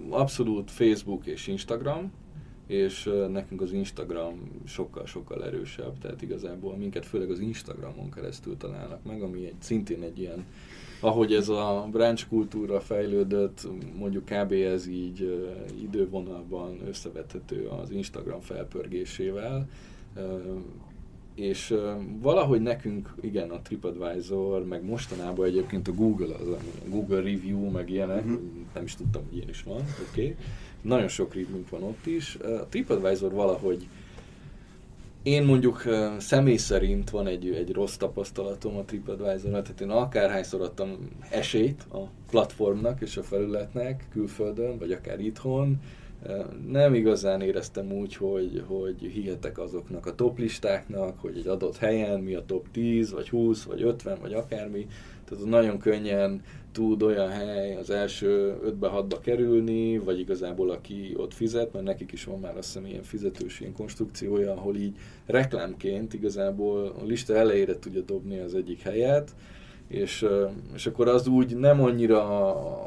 [0.10, 2.12] abszolút Facebook és Instagram,
[2.68, 9.22] és nekünk az Instagram sokkal-sokkal erősebb, tehát igazából minket főleg az Instagramon keresztül találnak meg,
[9.22, 10.46] ami egy, szintén egy ilyen,
[11.02, 13.68] ahogy ez a branch kultúra fejlődött,
[13.98, 14.52] mondjuk kb.
[14.52, 15.50] ez így
[15.82, 19.70] idővonalban összevethető az Instagram felpörgésével,
[21.40, 21.76] és
[22.22, 27.90] valahogy nekünk, igen, a TripAdvisor, meg mostanában egyébként a Google, az, a Google Review, meg
[27.90, 28.36] ilyenek, Mhm.
[28.74, 30.22] nem is tudtam, hogy ilyen is van, oké.
[30.22, 30.36] Okay.
[30.82, 32.36] Nagyon sok review van ott is.
[32.36, 33.88] A TripAdvisor valahogy
[35.24, 35.84] én mondjuk
[36.18, 40.98] személy szerint van egy, egy rossz tapasztalatom a TripAdvisor, tehát én akárhányszor adtam
[41.30, 42.00] esélyt a
[42.30, 45.82] platformnak és a felületnek külföldön, vagy akár itthon,
[46.68, 52.20] nem igazán éreztem úgy, hogy, hogy hihetek azoknak a top listáknak, hogy egy adott helyen
[52.20, 54.88] mi a top 10, vagy 20, vagy 50, vagy akármi.
[55.26, 61.34] Tehát nagyon könnyen tud olyan hely az első 5-be, 6-ba kerülni, vagy igazából aki ott
[61.34, 66.14] fizet, mert nekik is van már azt hiszem ilyen fizetős ilyen konstrukciója, ahol így reklámként
[66.14, 69.36] igazából a lista elejére tudja dobni az egyik helyet,
[69.90, 70.26] és,
[70.74, 72.22] és akkor az úgy nem annyira,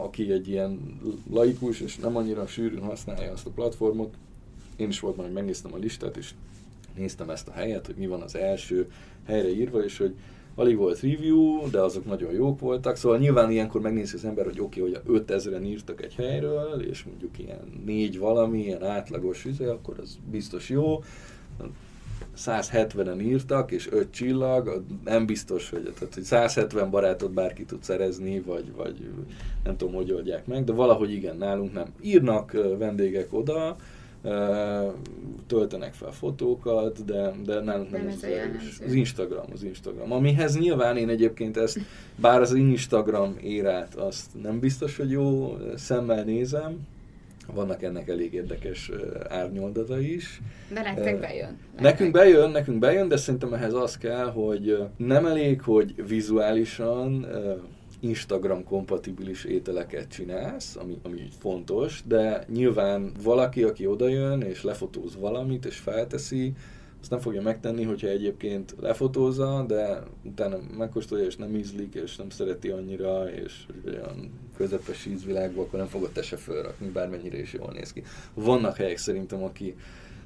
[0.04, 0.98] aki egy ilyen
[1.30, 4.14] laikus, és nem annyira sűrűn használja azt a platformot,
[4.76, 6.30] én is voltam, hogy megnéztem a listát, és
[6.96, 8.90] néztem ezt a helyet, hogy mi van az első
[9.26, 10.14] helyre írva, és hogy
[10.54, 14.60] alig volt review, de azok nagyon jók voltak, szóval nyilván ilyenkor megnézi az ember, hogy
[14.60, 19.70] oké, okay, hogy 5000-en írtak egy helyről, és mondjuk ilyen négy valami, ilyen átlagos üze,
[19.70, 21.02] akkor az biztos jó.
[22.37, 28.40] 170-en írtak, és 5 csillag, nem biztos, hogy, tehát, hogy 170 barátot bárki tud szerezni,
[28.40, 29.11] vagy, vagy
[29.64, 31.87] nem tudom, hogy oldják meg, de valahogy igen, nálunk nem.
[32.01, 33.77] Írnak vendégek oda,
[35.47, 40.12] töltenek fel fotókat, de, de nálunk nem, nem ez, az, az Instagram, az Instagram.
[40.12, 41.79] Amihez nyilván én egyébként ezt,
[42.16, 46.79] bár az Instagram érát, azt nem biztos, hogy jó szemmel nézem,
[47.46, 48.90] vannak ennek elég érdekes
[49.28, 50.40] árnyoldata is.
[50.72, 51.59] De nektek bejön.
[51.81, 57.26] Nekünk bejön, nekünk bejön, de szerintem ehhez az kell, hogy nem elég, hogy vizuálisan
[58.00, 65.64] Instagram kompatibilis ételeket csinálsz, ami, ami fontos, de nyilván valaki, aki odajön és lefotóz valamit
[65.64, 66.52] és felteszi,
[67.02, 72.30] azt nem fogja megtenni, hogyha egyébként lefotózza, de utána megkóstolja, és nem ízlik, és nem
[72.30, 77.72] szereti annyira, és olyan közepes ízvilágban, akkor nem fogod te se fölrakni, bármennyire is jól
[77.72, 78.02] néz ki.
[78.34, 79.74] Vannak helyek szerintem, aki,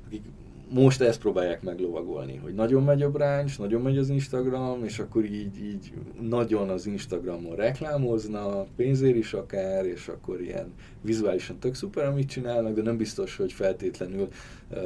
[0.07, 0.23] akik
[0.69, 5.25] most ezt próbálják meglovagolni, hogy nagyon megy a bráncs, nagyon megy az Instagram, és akkor
[5.25, 10.73] így, így nagyon az Instagramon reklámoznak, pénzért is akár, és akkor ilyen
[11.07, 14.29] vizuálisan tök szuper, amit csinálnak, de nem biztos, hogy feltétlenül
[14.71, 14.79] uh,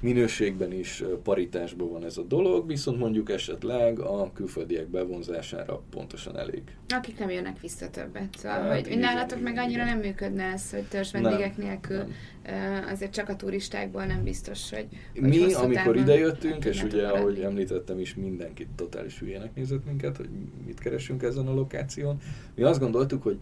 [0.00, 6.62] minőségben is paritásban van ez a dolog, viszont mondjuk esetleg a külföldiek bevonzására pontosan elég.
[6.88, 8.28] Akik nem jönnek vissza többet.
[8.38, 12.14] Szóval, hát, hogy nálatok meg annyira nem működne ez, hogy törzs vendégek nem, nélkül nem
[12.90, 17.98] azért csak a turistákból nem biztos, hogy, hogy Mi, amikor idejöttünk, és ugye, ahogy említettem
[17.98, 20.28] is, mindenkit totális hülyének nézett minket, hogy
[20.66, 22.20] mit keresünk ezen a lokáción.
[22.54, 23.38] Mi azt gondoltuk, hogy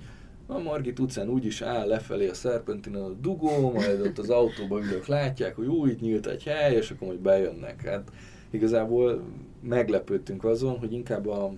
[0.51, 5.07] a Margit utcán úgyis áll lefelé a szerpentinen a dugó, majd ott az autóba ülők
[5.07, 7.83] látják, hogy új, itt nyílt egy hely, és akkor majd bejönnek.
[7.83, 8.11] Hát
[8.51, 9.23] igazából
[9.63, 11.53] meglepődtünk azon, hogy inkább a,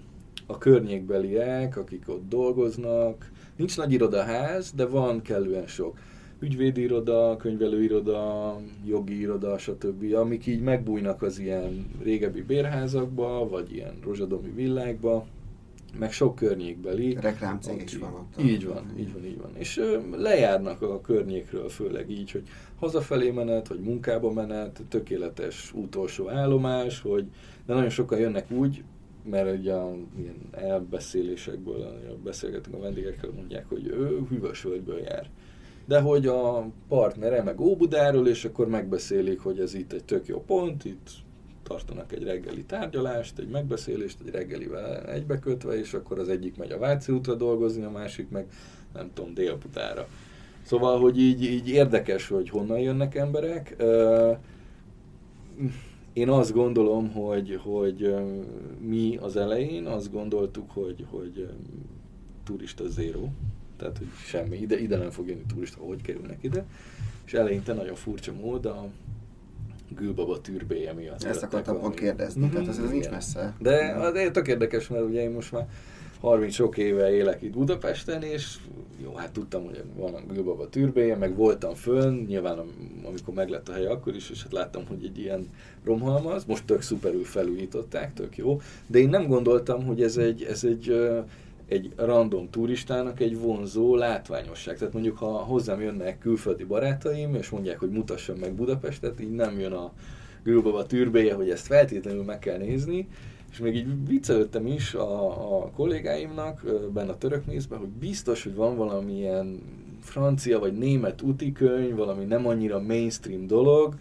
[0.46, 5.98] a környékbeliek, akik ott dolgoznak, nincs nagy irodaház, de van kellően sok
[6.40, 13.94] ügyvédi iroda, könyvelőiroda, jogi iroda, stb., amik így megbújnak az ilyen régebbi bérházakba, vagy ilyen
[14.04, 15.26] rozsadomi villákba,
[15.98, 17.16] meg sok környékbeli.
[17.20, 18.44] Reklámcég is van ott.
[18.44, 19.56] Így van, így van, így van.
[19.56, 22.42] És ö, lejárnak a környékről, főleg így, hogy
[22.78, 27.26] hazafelé menet, vagy munkába menet, tökéletes utolsó állomás, hogy
[27.66, 28.82] de nagyon sokan jönnek úgy,
[29.24, 35.30] mert ugye a ilyen elbeszélésekből, beszélgetünk a vendégekkel, mondják, hogy ő hűvösvölgyből jár
[35.90, 40.42] de hogy a partnere meg Óbudáról, és akkor megbeszélik, hogy ez itt egy tök jó
[40.44, 41.08] pont, itt
[41.70, 46.78] tartanak egy reggeli tárgyalást, egy megbeszélést, egy reggelivel egybekötve, és akkor az egyik megy a
[46.78, 48.46] Váci útra dolgozni, a másik meg
[48.94, 50.08] nem tudom, délputára.
[50.62, 53.76] Szóval, hogy így, így érdekes, hogy honnan jönnek emberek.
[56.12, 58.14] Én azt gondolom, hogy, hogy
[58.80, 61.48] mi az elején azt gondoltuk, hogy, hogy
[62.44, 63.28] turista zéro,
[63.76, 66.64] tehát hogy semmi, ide, ide nem fog jönni turista, hogy kerülnek ide,
[67.24, 68.86] és eleinte nagyon furcsa mód a
[69.94, 71.22] gülbaba tűrbéje miatt.
[71.22, 72.52] Ezt akartam pont kérdezni, mm-hmm.
[72.52, 73.54] tehát ez, ez nincs messze.
[73.58, 75.66] De, de tök érdekes, mert ugye én most már
[76.20, 78.56] 30 sok éve élek itt Budapesten, és
[79.02, 82.58] jó, hát tudtam, hogy van a Gülbaba tűrbéje, meg voltam fönn, nyilván
[83.04, 85.48] amikor meglett a hely akkor is, és hát láttam, hogy egy ilyen
[85.84, 90.64] romhalmaz, most tök szuperül felújították, tök jó, de én nem gondoltam, hogy ez egy, ez
[90.64, 90.94] egy
[91.70, 94.78] egy random turistának egy vonzó látványosság.
[94.78, 99.58] Tehát mondjuk, ha hozzám jönnek külföldi barátaim, és mondják, hogy mutassam meg Budapestet, így nem
[99.58, 99.92] jön a
[100.42, 103.08] Gülbaba tűrbéje, hogy ezt feltétlenül meg kell nézni,
[103.50, 108.54] és még így viccelődtem is a, a kollégáimnak benne a török nézben, hogy biztos, hogy
[108.54, 109.62] van valamilyen
[110.00, 113.94] francia vagy német utikönyv, valami nem annyira mainstream dolog,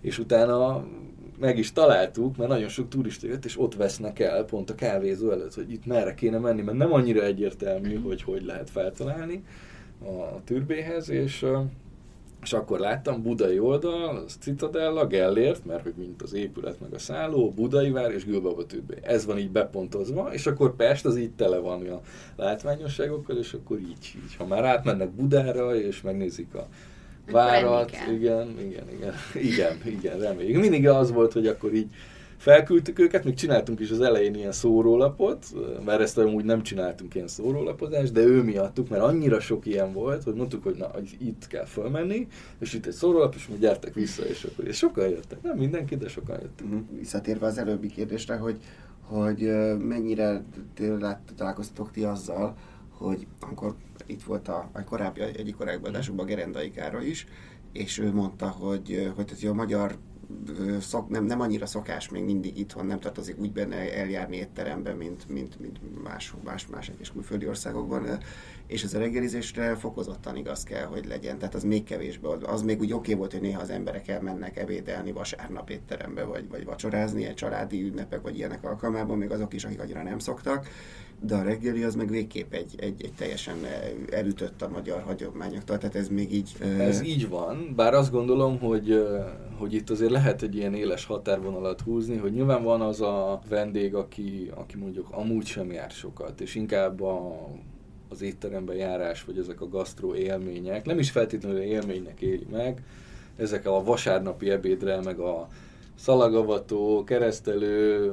[0.00, 0.84] és utána
[1.38, 5.30] meg is találtuk, mert nagyon sok turista jött, és ott vesznek el pont a kávézó
[5.30, 9.44] előtt, hogy itt merre kéne menni, mert nem annyira egyértelmű, hogy hogy lehet feltalálni
[10.00, 11.46] a türbéhez, és,
[12.42, 16.98] és akkor láttam Budai oldal, az Citadella, Gellért, mert hogy mint az épület meg a
[16.98, 18.94] szálló, Budai vár és Gülbaba türbé.
[19.02, 22.00] Ez van így bepontozva, és akkor Pest az így tele van a
[22.36, 24.36] látványosságokkal, és akkor így, így.
[24.38, 26.66] Ha már átmennek Budára, és megnézik a
[27.30, 29.14] várat, igen, igen, igen,
[29.52, 30.60] igen, igen, reméljük.
[30.60, 31.88] Mindig az volt, hogy akkor így
[32.44, 35.46] felküldtük őket, még csináltunk is az elején ilyen szórólapot,
[35.84, 40.22] mert ezt amúgy nem csináltunk ilyen szórólapozást, de ő miattuk, mert annyira sok ilyen volt,
[40.22, 42.26] hogy mondtuk, hogy na, itt kell fölmenni,
[42.58, 45.42] és itt egy szórólap, és mi gyertek vissza, és akkor és sokan jöttek.
[45.42, 46.66] Nem mindenki, de sokan jöttek.
[46.66, 46.82] Uh-huh.
[46.98, 48.56] Visszatérve az előbbi kérdésre, hogy,
[49.00, 50.42] hogy mennyire
[51.36, 52.56] találkoztatok ti azzal,
[52.98, 53.74] hogy amikor
[54.06, 57.26] itt volt a, a korábbi egyik korábbi adásukban Gerendai Károly is,
[57.72, 59.98] és ő mondta, hogy, hogy a magyar
[60.80, 65.28] szok, nem, nem annyira szokás még mindig itthon, nem tartozik úgy benne eljárni étterembe, mint,
[65.28, 68.18] mint, mint más, más, más egyes külföldi országokban,
[68.66, 72.80] és ez a reggelizésre fokozottan igaz kell, hogy legyen, tehát az még kevésbé, az még
[72.80, 77.24] úgy oké okay volt, hogy néha az emberek elmennek ebédelni vasárnap étterembe, vagy, vagy vacsorázni,
[77.24, 80.68] egy családi ünnepek, vagy ilyenek alkalmában, még azok is, akik annyira nem szoktak,
[81.26, 83.56] de a reggeli az meg végképp egy, egy, egy teljesen
[84.10, 86.52] elütött a magyar hagyományoktól, tehát ez még így...
[86.78, 89.06] Ez így van, bár azt gondolom, hogy,
[89.58, 93.94] hogy itt azért lehet egy ilyen éles határvonalat húzni, hogy nyilván van az a vendég,
[93.94, 97.48] aki, aki mondjuk amúgy sem jár sokat, és inkább a
[98.08, 102.82] az étteremben járás, vagy ezek a gasztró élmények, nem is feltétlenül élménynek éli meg,
[103.36, 105.48] ezek a vasárnapi ebédre, meg a
[105.94, 108.12] szalagavató, keresztelő,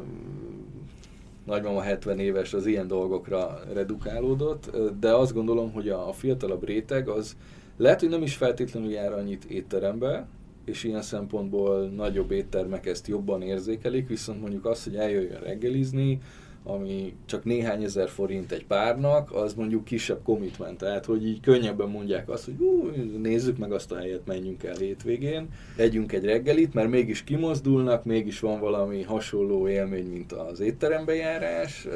[1.46, 7.36] nagymama 70 éves az ilyen dolgokra redukálódott, de azt gondolom, hogy a fiatalabb réteg az
[7.78, 10.28] lehet, hogy nem is feltétlenül jár annyit étterembe,
[10.66, 16.20] és ilyen szempontból nagyobb éttermek ezt jobban érzékelik, viszont mondjuk azt, hogy eljöjjön reggelizni,
[16.64, 21.90] ami csak néhány ezer forint egy párnak, az mondjuk kisebb commitment, tehát hogy így könnyebben
[21.90, 22.90] mondják azt, hogy hú,
[23.22, 28.40] nézzük meg azt a helyet, menjünk el hétvégén, együnk egy reggelit, mert mégis kimozdulnak, mégis
[28.40, 31.88] van valami hasonló élmény, mint az étterembe járás,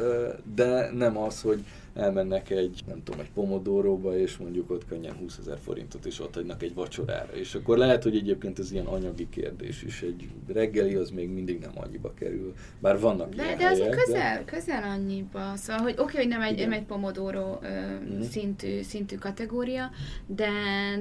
[0.56, 1.64] de nem az, hogy
[1.96, 6.34] elmennek egy, nem tudom, egy pomodóróba, és mondjuk ott könnyen 20 ezer forintot is ott
[6.36, 7.34] hagynak egy vacsorára.
[7.34, 10.02] És akkor lehet, hogy egyébként ez ilyen anyagi kérdés is.
[10.02, 12.54] Egy reggeli az még mindig nem annyiba kerül.
[12.80, 14.44] Bár vannak De, ilyen de az helyek, közel, de...
[14.46, 15.56] közel annyiba.
[15.56, 17.68] Szóval, hogy oké, okay, hogy nem egy, nem egy pomodóró ö,
[18.10, 18.22] Mhm.
[18.22, 19.92] szintű, szintű kategória,
[20.26, 20.50] de,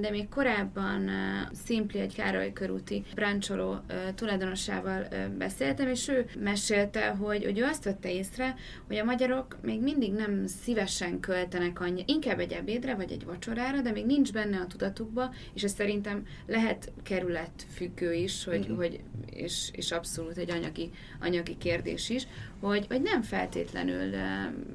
[0.01, 3.79] de még korábban uh, Simpli, egy Károly körúti brancsoló uh,
[4.15, 8.55] tulajdonosával uh, beszéltem, és ő mesélte, hogy, hogy ő azt vette észre,
[8.87, 10.47] hogy a magyarok még mindig nem
[10.87, 15.35] szívesen költenek annyi, inkább egy ebédre vagy egy vacsorára, de még nincs benne a tudatukba,
[15.55, 18.77] és ez szerintem lehet kerület függő is, hogy, Mhm.
[18.77, 22.27] hogy és, és abszolút egy anyagi, anyagi kérdés is,
[22.61, 24.21] hogy, hogy nem feltétlenül uh,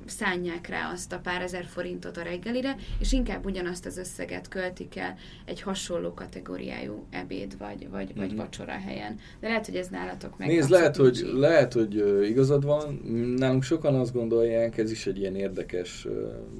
[0.05, 4.95] szánják rá azt a pár ezer forintot a reggelire, és inkább ugyanazt az összeget költik
[4.97, 8.35] el egy hasonló kategóriájú ebéd vagy, vagy, vagy Mhm.
[8.37, 9.19] vacsora helyen.
[9.39, 10.47] De lehet, hogy ez nálatok meg.
[10.47, 11.33] Nézd, lehet hogy, így.
[11.33, 11.95] lehet, hogy
[12.29, 12.93] igazad van.
[13.37, 15.98] Nálunk sokan azt gondolják, ez is egy ilyen érdekes,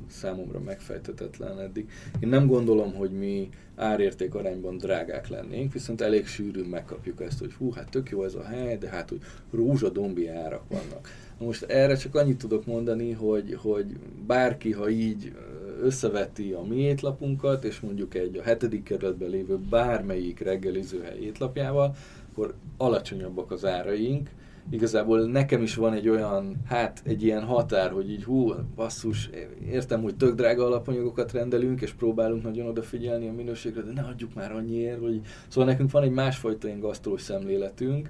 [0.07, 1.89] számomra megfejtetetlen eddig.
[2.19, 7.53] Én nem gondolom, hogy mi árérték arányban drágák lennénk, viszont elég sűrűn megkapjuk ezt, hogy
[7.53, 9.21] hú, hát tök jó ez a hely, de hát, hogy
[9.51, 11.09] rózsadombi árak vannak.
[11.39, 13.85] Na most erre csak annyit tudok mondani, hogy, hogy
[14.27, 15.33] bárki, ha így
[15.81, 21.95] összeveti a mi étlapunkat, és mondjuk egy a hetedik kerületben lévő bármelyik reggelizőhely étlapjával,
[22.31, 24.29] akkor alacsonyabbak az áraink.
[24.69, 29.29] Igazából nekem is van egy olyan, hát egy ilyen határ, hogy így hú, basszus,
[29.71, 34.33] értem, hogy tök drága alapanyagokat rendelünk, és próbálunk nagyon odafigyelni a minőségre, de ne adjuk
[34.33, 35.21] már annyiért, hogy...
[35.47, 38.09] Szóval nekünk van egy másfajta ilyen gasztrós szemléletünk,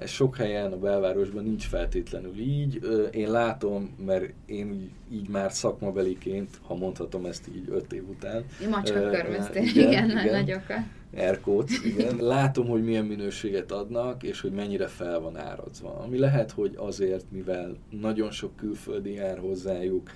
[0.00, 2.80] ez sok helyen a belvárosban nincs feltétlenül így.
[3.12, 8.44] Én látom, mert én így, így már szakmabeliként, ha mondhatom ezt így öt év után,
[8.70, 10.32] Macska körmöztél, igen, igen, igen.
[10.32, 10.80] nagyokat.
[11.14, 12.16] Erkót, igen.
[12.16, 15.98] Látom, hogy milyen minőséget adnak, és hogy mennyire fel van árazva.
[15.98, 20.10] Ami lehet, hogy azért, mivel nagyon sok külföldi jár hozzájuk,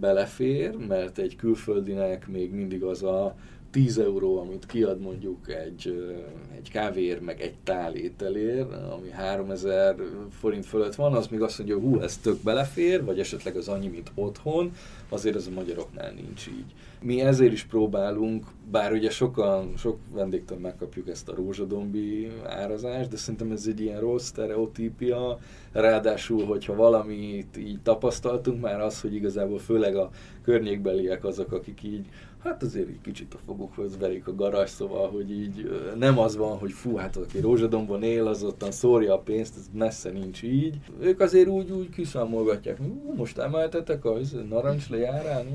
[0.00, 3.34] belefér, mert egy külföldinek még mindig az a
[3.70, 6.12] 10 euró, amit kiad mondjuk egy,
[6.56, 9.96] egy kávér, meg egy tál ételér, ami 3000
[10.30, 13.68] forint fölött van, az még azt mondja, hogy hú, ez tök belefér, vagy esetleg az
[13.68, 14.72] annyi, mint otthon,
[15.08, 16.74] azért ez a magyaroknál nincs így.
[17.02, 23.16] Mi ezért is próbálunk, bár ugye sokan, sok vendégtől megkapjuk ezt a rózsadombi árazást, de
[23.16, 25.38] szerintem ez egy ilyen rossz sztereotípia,
[25.72, 30.10] ráadásul, hogyha valamit így tapasztaltunk már az, hogy igazából főleg a
[30.42, 32.06] környékbeliek azok, akik így
[32.38, 36.58] hát azért egy kicsit a fogukhoz verik a garázs, szóval, hogy így nem az van,
[36.58, 40.76] hogy fú, hát aki rózsadombon él, az ottan szórja a pénzt, ez messze nincs így.
[41.00, 45.46] Ők azért úgy, úgy kiszámolgatják, hogy "Ú, most emeltetek a narancs lejárán?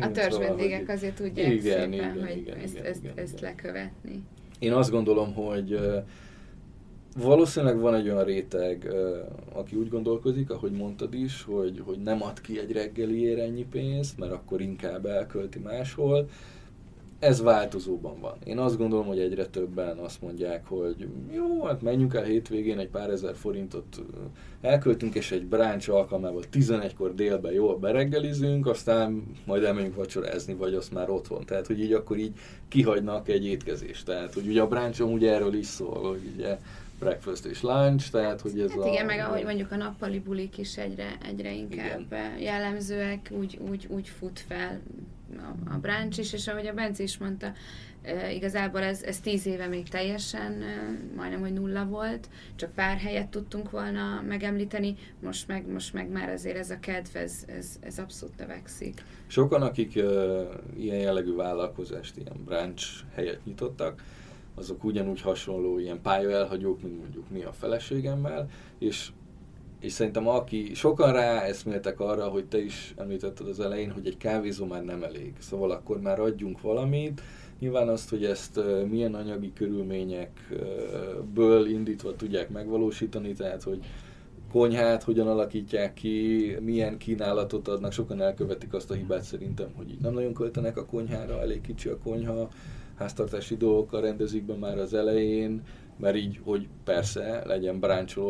[0.00, 3.02] A törzs szóval, vendégek hogy- azért tudják Igen, szépen, igen, hogy igen, ezt, igen, ezt,
[3.02, 4.22] igen, ezt lekövetni.
[4.58, 5.78] Én azt gondolom, hogy
[7.22, 8.94] valószínűleg van egy olyan réteg,
[9.52, 14.18] aki úgy gondolkozik, ahogy mondtad is, hogy, hogy nem ad ki egy reggeliért ennyi pénzt,
[14.18, 16.28] mert akkor inkább elkölti máshol.
[17.18, 18.36] Ez változóban van.
[18.44, 22.88] Én azt gondolom, hogy egyre többen azt mondják, hogy jó, hát menjünk el hétvégén egy
[22.88, 24.02] pár ezer forintot
[24.60, 30.92] elköltünk, és egy bráncs alkalmával 11-kor délben jól bereggelizünk, aztán majd elmegyünk vacsorázni, vagy azt
[30.92, 31.44] már otthon.
[31.44, 32.32] Tehát, hogy így akkor így
[32.68, 34.04] kihagynak egy étkezést.
[34.04, 36.58] Tehát, hogy ugye a bráncs ugye erről is szól, hogy ugye
[36.98, 38.86] breakfast és lunch, tehát hogy ez hát a...
[38.86, 42.38] igen, meg ahogy mondjuk a nappali bulik is egyre, egyre inkább igen.
[42.38, 44.80] jellemzőek, úgy, úgy, úgy fut fel
[45.36, 47.52] a, a brunch is, és ahogy a Bence is mondta,
[48.34, 50.62] igazából ez, ez tíz éve még teljesen
[51.16, 56.28] majdnem, hogy nulla volt, csak pár helyet tudtunk volna megemlíteni, most meg, most meg már
[56.28, 59.02] azért ez a kedv, ez, ez, ez abszolút növekszik.
[59.26, 60.42] Sokan, akik uh,
[60.76, 62.84] ilyen jellegű vállalkozást, ilyen branch
[63.14, 64.02] helyet nyitottak,
[64.58, 68.48] azok ugyanúgy hasonló ilyen pályaelhagyók, mint mondjuk mi a feleségemmel,
[68.78, 69.10] és
[69.80, 74.16] és szerintem aki, sokan rá eszméltek arra, hogy te is említetted az elején, hogy egy
[74.16, 75.32] kávézó már nem elég.
[75.38, 77.20] Szóval akkor már adjunk valamit,
[77.58, 83.84] Nyilván azt, hogy ezt milyen anyagi körülményekből indítva tudják megvalósítani, tehát hogy
[84.52, 90.00] konyhát hogyan alakítják ki, milyen kínálatot adnak, sokan elkövetik azt a hibát szerintem, hogy így
[90.00, 92.48] nem nagyon költenek a konyhára, elég kicsi a konyha,
[92.98, 95.62] háztartási dolgokkal rendezik be már az elején,
[95.96, 97.82] mert így, hogy persze legyen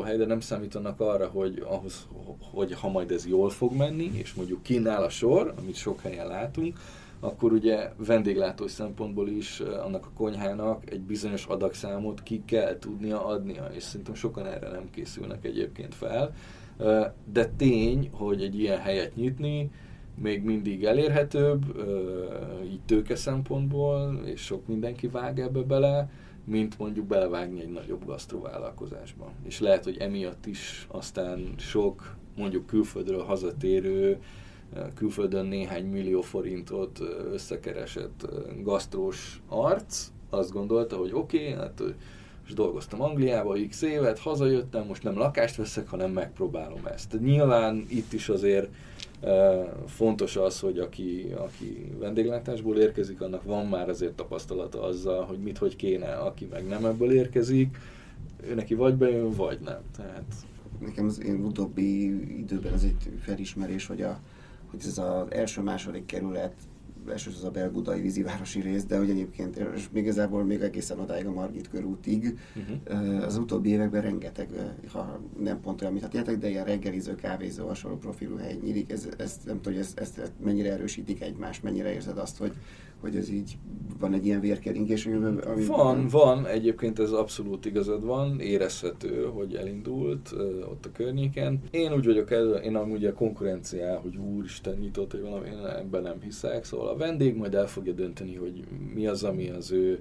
[0.05, 2.09] hely, de nem számítanak arra, hogy ahhoz,
[2.53, 6.27] hogy ha majd ez jól fog menni, és mondjuk kínál a sor, amit sok helyen
[6.27, 6.79] látunk,
[7.21, 13.71] akkor ugye vendéglátós szempontból is annak a konyhának egy bizonyos adagszámot ki kell tudnia adnia,
[13.75, 16.35] és szerintem sokan erre nem készülnek egyébként fel.
[17.33, 19.71] De tény, hogy egy ilyen helyet nyitni
[20.23, 21.65] még mindig elérhetőbb,
[22.65, 26.11] így tőke szempontból, és sok mindenki vág ebbe bele,
[26.45, 29.33] mint mondjuk belevágni egy nagyobb gasztrovállalkozásba.
[29.45, 34.19] És lehet, hogy emiatt is aztán sok mondjuk külföldről hazatérő
[34.95, 37.01] külföldön néhány millió forintot
[37.33, 38.29] összekeresett
[38.63, 41.83] gasztrós arc, azt gondolta, hogy oké, okay, hát
[42.47, 47.21] és dolgoztam Angliába x évet, hazajöttem, most nem lakást veszek, hanem megpróbálom ezt.
[47.21, 48.69] Nyilván itt is azért
[49.87, 55.59] fontos az, hogy aki, aki vendéglátásból érkezik, annak van már azért tapasztalata azzal, hogy mit,
[55.59, 57.79] hogy kéne, aki meg nem ebből érkezik,
[58.47, 59.81] ő neki vagy bejön, vagy nem.
[59.97, 60.35] Tehát...
[60.81, 62.05] Nekem az én utóbbi
[62.39, 64.21] időben ez egy felismerés, hogy a,
[64.71, 66.55] hogy ez az első-második kerület
[67.11, 71.27] elsősorban az a belbudai vízivárosi rész, de hogy egyébként és még igazából még egészen odáig
[71.27, 72.39] a Margit körútig.
[72.57, 73.25] Uh-huh.
[73.25, 74.49] Az utóbbi években rengeteg,
[74.93, 78.93] ha nem pont olyan, mint a de ilyen reggeliző, kávézó, hasonló profilú hely nyílik.
[78.93, 82.53] Ez, ez, nem tudom, hogy ezt, ezt mennyire erősítik egymást, mennyire érzed azt, hogy,
[83.01, 83.59] hogy ez így
[83.99, 85.65] van egy ilyen vérkeringés, ami...
[85.67, 91.61] Van, van, egyébként ez abszolút igazad van, érezhető, hogy elindult uh, ott a környéken.
[91.71, 96.03] Én úgy vagyok el, én amúgy a konkurenciá, hogy úristen nyitott, hogy valami, én ebben
[96.03, 100.01] nem hiszek, szóval a vendég majd el fogja dönteni, hogy mi az, ami az ő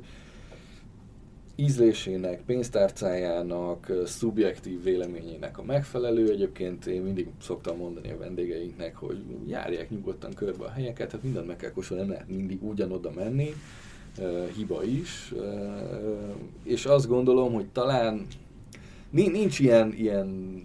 [1.59, 6.31] ízlésének, pénztárcájának, szubjektív véleményének a megfelelő.
[6.31, 11.47] Egyébként én mindig szoktam mondani a vendégeinknek, hogy járják nyugodtan körbe a helyeket, hát mindent
[11.47, 13.53] meg kell kóstolni, nem lehet mindig ugyanoda menni,
[14.55, 15.33] hiba is.
[16.63, 18.27] És azt gondolom, hogy talán
[19.09, 20.61] nincs ilyen, ilyen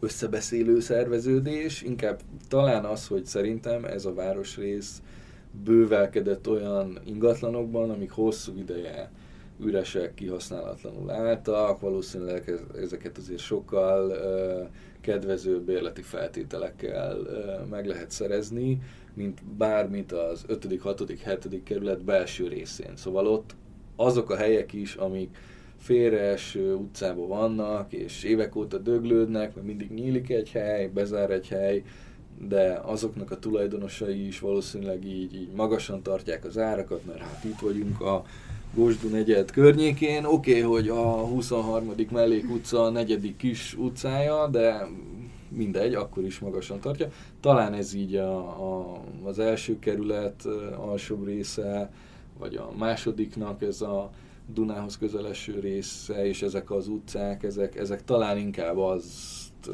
[0.00, 5.02] összebeszélő szerveződés, inkább talán az, hogy szerintem ez a városrész
[5.64, 9.10] bővelkedett olyan ingatlanokban, amik hosszú ideje
[9.60, 14.16] üresek, kihasználatlanul álltak, valószínűleg ezeket azért sokkal
[15.00, 17.16] kedvező bérleti feltételekkel
[17.70, 18.80] meg lehet szerezni,
[19.14, 21.62] mint bármit az 5., 6., 7.
[21.62, 22.96] kerület belső részén.
[22.96, 23.54] Szóval ott
[23.96, 25.36] azok a helyek is, amik
[25.78, 31.82] félreeső utcában vannak, és évek óta döglődnek, mert mindig nyílik egy hely, bezár egy hely,
[32.48, 37.58] de azoknak a tulajdonosai is valószínűleg így, így magasan tartják az árakat, mert hát itt
[37.58, 38.24] vagyunk a
[38.74, 40.24] Gosdu negyed környékén.
[40.24, 41.94] Oké, okay, hogy a 23.
[42.10, 44.88] mellék utca a negyedik kis utcája, de
[45.48, 47.10] mindegy, akkor is magasan tartja.
[47.40, 50.44] Talán ez így a, a, az első kerület
[50.76, 51.90] alsóbb része,
[52.38, 54.10] vagy a másodiknak ez a
[54.54, 59.70] Dunához közeleső része, és ezek az utcák, ezek, ezek talán inkább azt,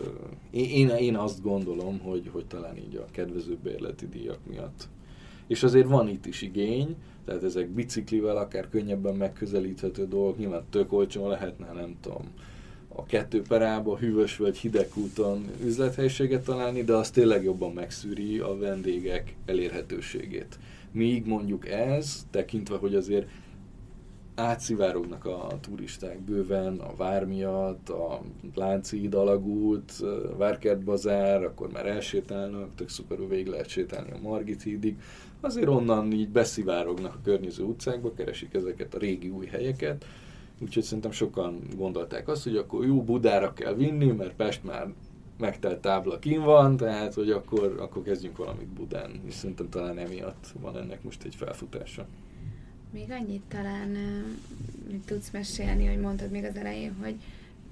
[0.51, 4.88] én, én azt gondolom, hogy, hogy talán így a kedvező bérleti díjak miatt.
[5.47, 10.92] És azért van itt is igény, tehát ezek biciklivel akár könnyebben megközelíthető dolgok, nyilván tök
[10.92, 12.30] olcsón lehetne, nem tudom,
[12.97, 18.59] a kettő perába, hűvös vagy hideg úton üzlethelyiséget találni, de az tényleg jobban megszűri a
[18.59, 20.59] vendégek elérhetőségét.
[20.92, 23.28] Míg mondjuk ez, tekintve, hogy azért
[24.34, 28.20] átszivárognak a turisták bőven, a vár miatt, a
[28.55, 29.92] Lánchíd alagút,
[30.36, 34.97] Várkert bazár, akkor már elsétálnak, tök szuperül végig lehet sétálni a Margit hídig,
[35.45, 40.05] azért onnan így beszivárognak a környező utcákba, keresik ezeket a régi új helyeket,
[40.61, 44.92] úgyhogy szerintem sokan gondolták azt, hogy akkor jó Budára kell vinni, mert Pest már
[45.38, 50.47] megtelt tábla kín van, tehát hogy akkor, akkor kezdjünk valamit Budán, és szerintem talán emiatt
[50.61, 52.07] van ennek most egy felfutása.
[52.92, 53.97] Még annyit talán
[55.07, 57.14] tudsz mesélni, hogy mondtad még az elején, hogy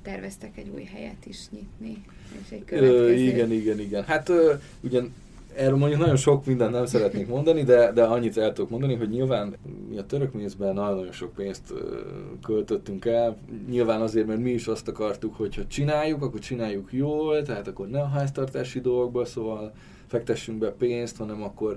[0.03, 2.05] terveztek egy új helyet is nyitni,
[2.45, 3.05] és egy következő...
[3.05, 4.05] Ö, igen, igen, igen.
[4.05, 5.13] Hát ö, ugyan
[5.57, 9.09] erről mondjuk nagyon sok mindent nem szeretnék mondani, de, de annyit el tudok mondani, hogy
[9.09, 9.57] nyilván
[9.89, 11.75] mi a török mézben nagyon-nagyon sok pénzt
[12.43, 13.37] költöttünk el.
[13.69, 17.89] Nyilván azért, mert mi is azt akartuk, hogy ha csináljuk, akkor csináljuk jól, tehát akkor
[17.89, 19.73] ne a háztartási dolgokba, szóval
[20.07, 21.77] fektessünk be pénzt, hanem akkor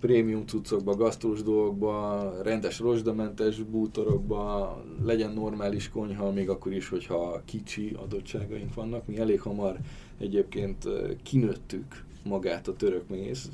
[0.00, 7.96] prémium cuccokba, gasztrós dolgokba, rendes rozsdamentes bútorokba, legyen normális konyha, még akkor is, hogyha kicsi
[8.02, 9.06] adottságaink vannak.
[9.06, 9.76] Mi elég hamar
[10.18, 10.88] egyébként
[11.22, 13.50] kinőttük magát a török méz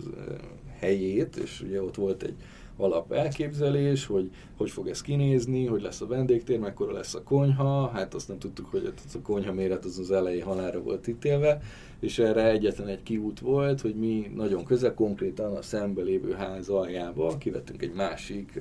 [0.78, 2.34] helyét, és ugye ott volt egy
[2.76, 7.88] alap elképzelés, hogy hogy fog ez kinézni, hogy lesz a vendégtér, mekkora lesz a konyha,
[7.88, 11.60] hát azt nem tudtuk, hogy a konyha méret az az elején halára volt ítélve,
[12.00, 16.68] és erre egyetlen egy kiút volt, hogy mi nagyon közel, konkrétan a szembe lévő ház
[16.68, 18.60] aljába kivettünk egy másik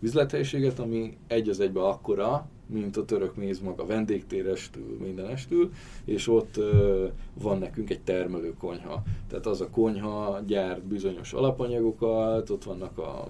[0.00, 5.72] üzlethelyiséget, ami egy az egybe akkora, mint a török méz maga vendégtérestül, mindenestül,
[6.04, 9.02] és ott ö, van nekünk egy termelőkonyha.
[9.28, 13.28] Tehát az a konyha gyárt bizonyos alapanyagokat, ott vannak a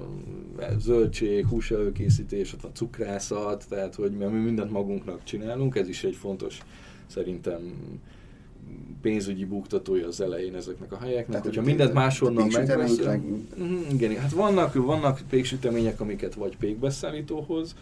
[0.79, 6.61] zöldség, húselőkészítés, ott a cukrászat, tehát hogy mi mindent magunknak csinálunk, ez is egy fontos
[7.07, 7.75] szerintem
[9.03, 13.57] pénzügyi buktatója az elején ezeknek a helyeknek, Tehát, hogyha mindent máshonnan megveszünk.
[13.57, 17.75] Mhm, igen, hát vannak, vannak péksütemények, amiket vagy pékbeszállítóhoz,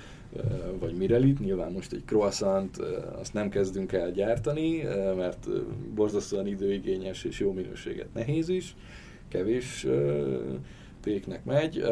[0.78, 2.76] vagy Mirelit, nyilván most egy croissant
[3.20, 4.82] azt nem kezdünk el gyártani,
[5.16, 5.48] mert
[5.94, 8.74] borzasztóan időigényes és jó minőséget nehéz is,
[9.28, 9.86] kevés
[11.02, 11.84] péknek megy.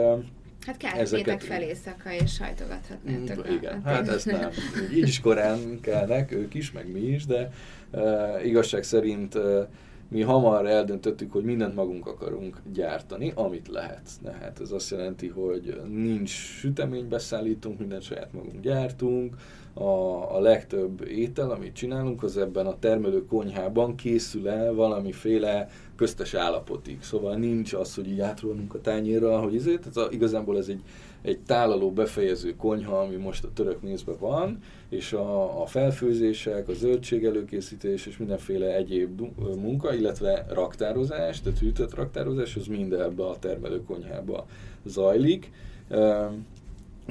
[0.67, 1.45] Hát kell, Ezeket...
[1.45, 3.51] fel éjszaka, és sajtogathatnátok.
[3.51, 4.51] Mm, igen, hát ezt nem.
[4.93, 7.51] Így is korán kellnek, ők is, meg mi is, de
[7.91, 9.67] uh, igazság szerint uh,
[10.11, 14.09] mi hamar eldöntöttük, hogy mindent magunk akarunk gyártani, amit lehet.
[14.41, 19.37] Hát ez azt jelenti, hogy nincs sütemény, beszállítunk, mindent saját magunk gyártunk,
[19.75, 26.35] a, a legtöbb étel, amit csinálunk, az ebben a termelő konyhában készül el valamiféle köztes
[26.35, 27.03] állapotig.
[27.03, 30.83] Szóval nincs az, hogy így átrólunk a tányérra, hogy ezért, tehát a, igazából ez egy,
[31.23, 34.59] egy tálaló befejező konyha, ami most a török mézben van,
[34.89, 39.21] és a, a felfőzések, a zöldség előkészítés és mindenféle egyéb
[39.57, 44.47] munka, illetve raktározás, tehát hűtött raktározás, az mind ebbe a termelőkonyhába
[44.85, 45.51] zajlik.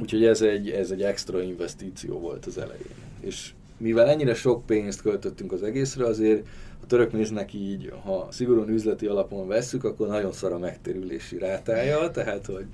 [0.02, 2.96] Úgyhogy ez egy, ez egy extra investíció volt az elején.
[3.20, 6.48] És mivel ennyire sok pénzt költöttünk az egészre, azért
[6.84, 12.12] a török méznek így, ha szigorúan üzleti alapon vesszük, akkor nagyon szar a megtérülési rátája,
[12.12, 12.66] tehát hogy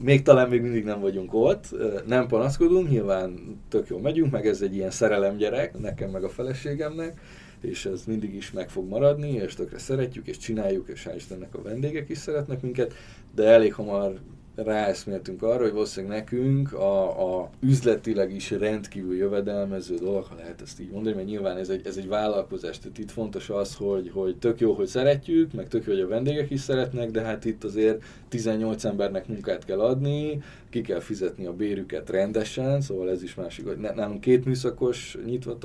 [0.00, 1.76] még talán még mindig nem vagyunk ott,
[2.06, 7.20] nem panaszkodunk, nyilván tök jól megyünk, meg ez egy ilyen szerelemgyerek, nekem meg a feleségemnek,
[7.60, 11.54] és ez mindig is meg fog maradni, és tökre szeretjük, és csináljuk, és hál' Istennek
[11.54, 12.94] a vendégek is szeretnek minket,
[13.34, 14.18] de elég hamar
[14.56, 20.80] ráeszméltünk arra, hogy valószínűleg nekünk a, a üzletileg is rendkívül jövedelmező dolog, ha lehet ezt
[20.80, 24.36] így mondani, mert nyilván ez egy, ez egy vállalkozás, tehát itt fontos az, hogy, hogy
[24.36, 27.64] tök jó, hogy szeretjük, meg tök jó, hogy a vendégek is szeretnek, de hát itt
[27.64, 33.34] azért 18 embernek munkát kell adni, ki kell fizetni a bérüket rendesen, szóval ez is
[33.34, 35.58] másik, hogy nálunk két műszakos nyitva,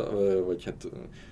[0.46, 0.88] vagy hát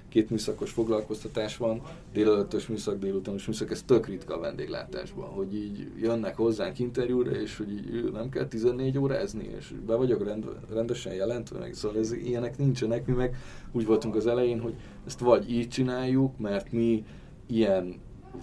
[0.10, 1.82] két műszakos foglalkoztatás van,
[2.14, 7.57] délelőttös műszak, délutános műszak, ez tök ritka a vendéglátásban, hogy így jönnek hozzánk interjúra, és
[7.57, 12.12] hogy így nem kell 14 órázni, és be vagyok rend, rendesen jelentve, meg szóval ez,
[12.12, 13.36] ilyenek nincsenek, mi meg
[13.72, 14.74] úgy voltunk az elején, hogy
[15.05, 17.05] ezt vagy így csináljuk, mert mi
[17.47, 17.95] ilyen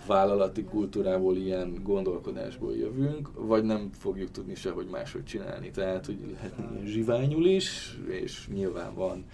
[0.07, 5.71] vállalati kultúrából, ilyen gondolkodásból jövünk, vagy nem fogjuk tudni sehogy máshogy csinálni.
[5.71, 6.55] Tehát, hogy lehet
[6.85, 9.25] zsiványul is, és nyilván van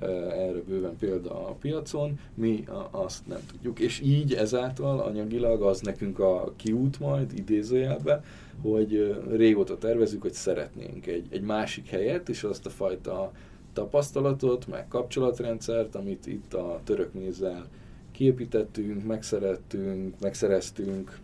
[0.00, 3.78] erre bőven példa a piacon, mi azt nem tudjuk.
[3.78, 8.24] És így ezáltal anyagilag az nekünk a kiút majd, idézőjelbe,
[8.62, 13.32] hogy régóta tervezünk, hogy szeretnénk egy, egy másik helyet, és azt a fajta
[13.72, 17.66] tapasztalatot, meg kapcsolatrendszert, amit itt a török mézzel
[18.12, 21.18] kiépítettünk, megszerettünk, megszereztünk,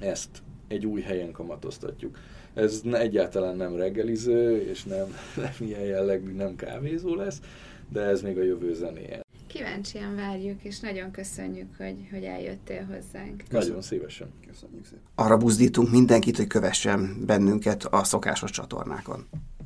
[0.00, 2.18] ezt egy új helyen kamatoztatjuk.
[2.54, 5.06] Ez egyáltalán nem reggeliző, és nem,
[5.36, 7.40] nem ilyen jellegű, nem kávézó lesz,
[7.88, 9.24] de ez még a jövő zenéje.
[9.46, 13.36] Kíváncsian várjuk, és nagyon köszönjük, hogy, hogy eljöttél hozzánk.
[13.36, 13.50] Köszönjük.
[13.50, 14.28] Nagyon szívesen.
[14.46, 15.00] Köszönjük szépen.
[15.14, 19.28] Arra buzdítunk mindenkit, hogy kövessen bennünket a szokásos csatornákon.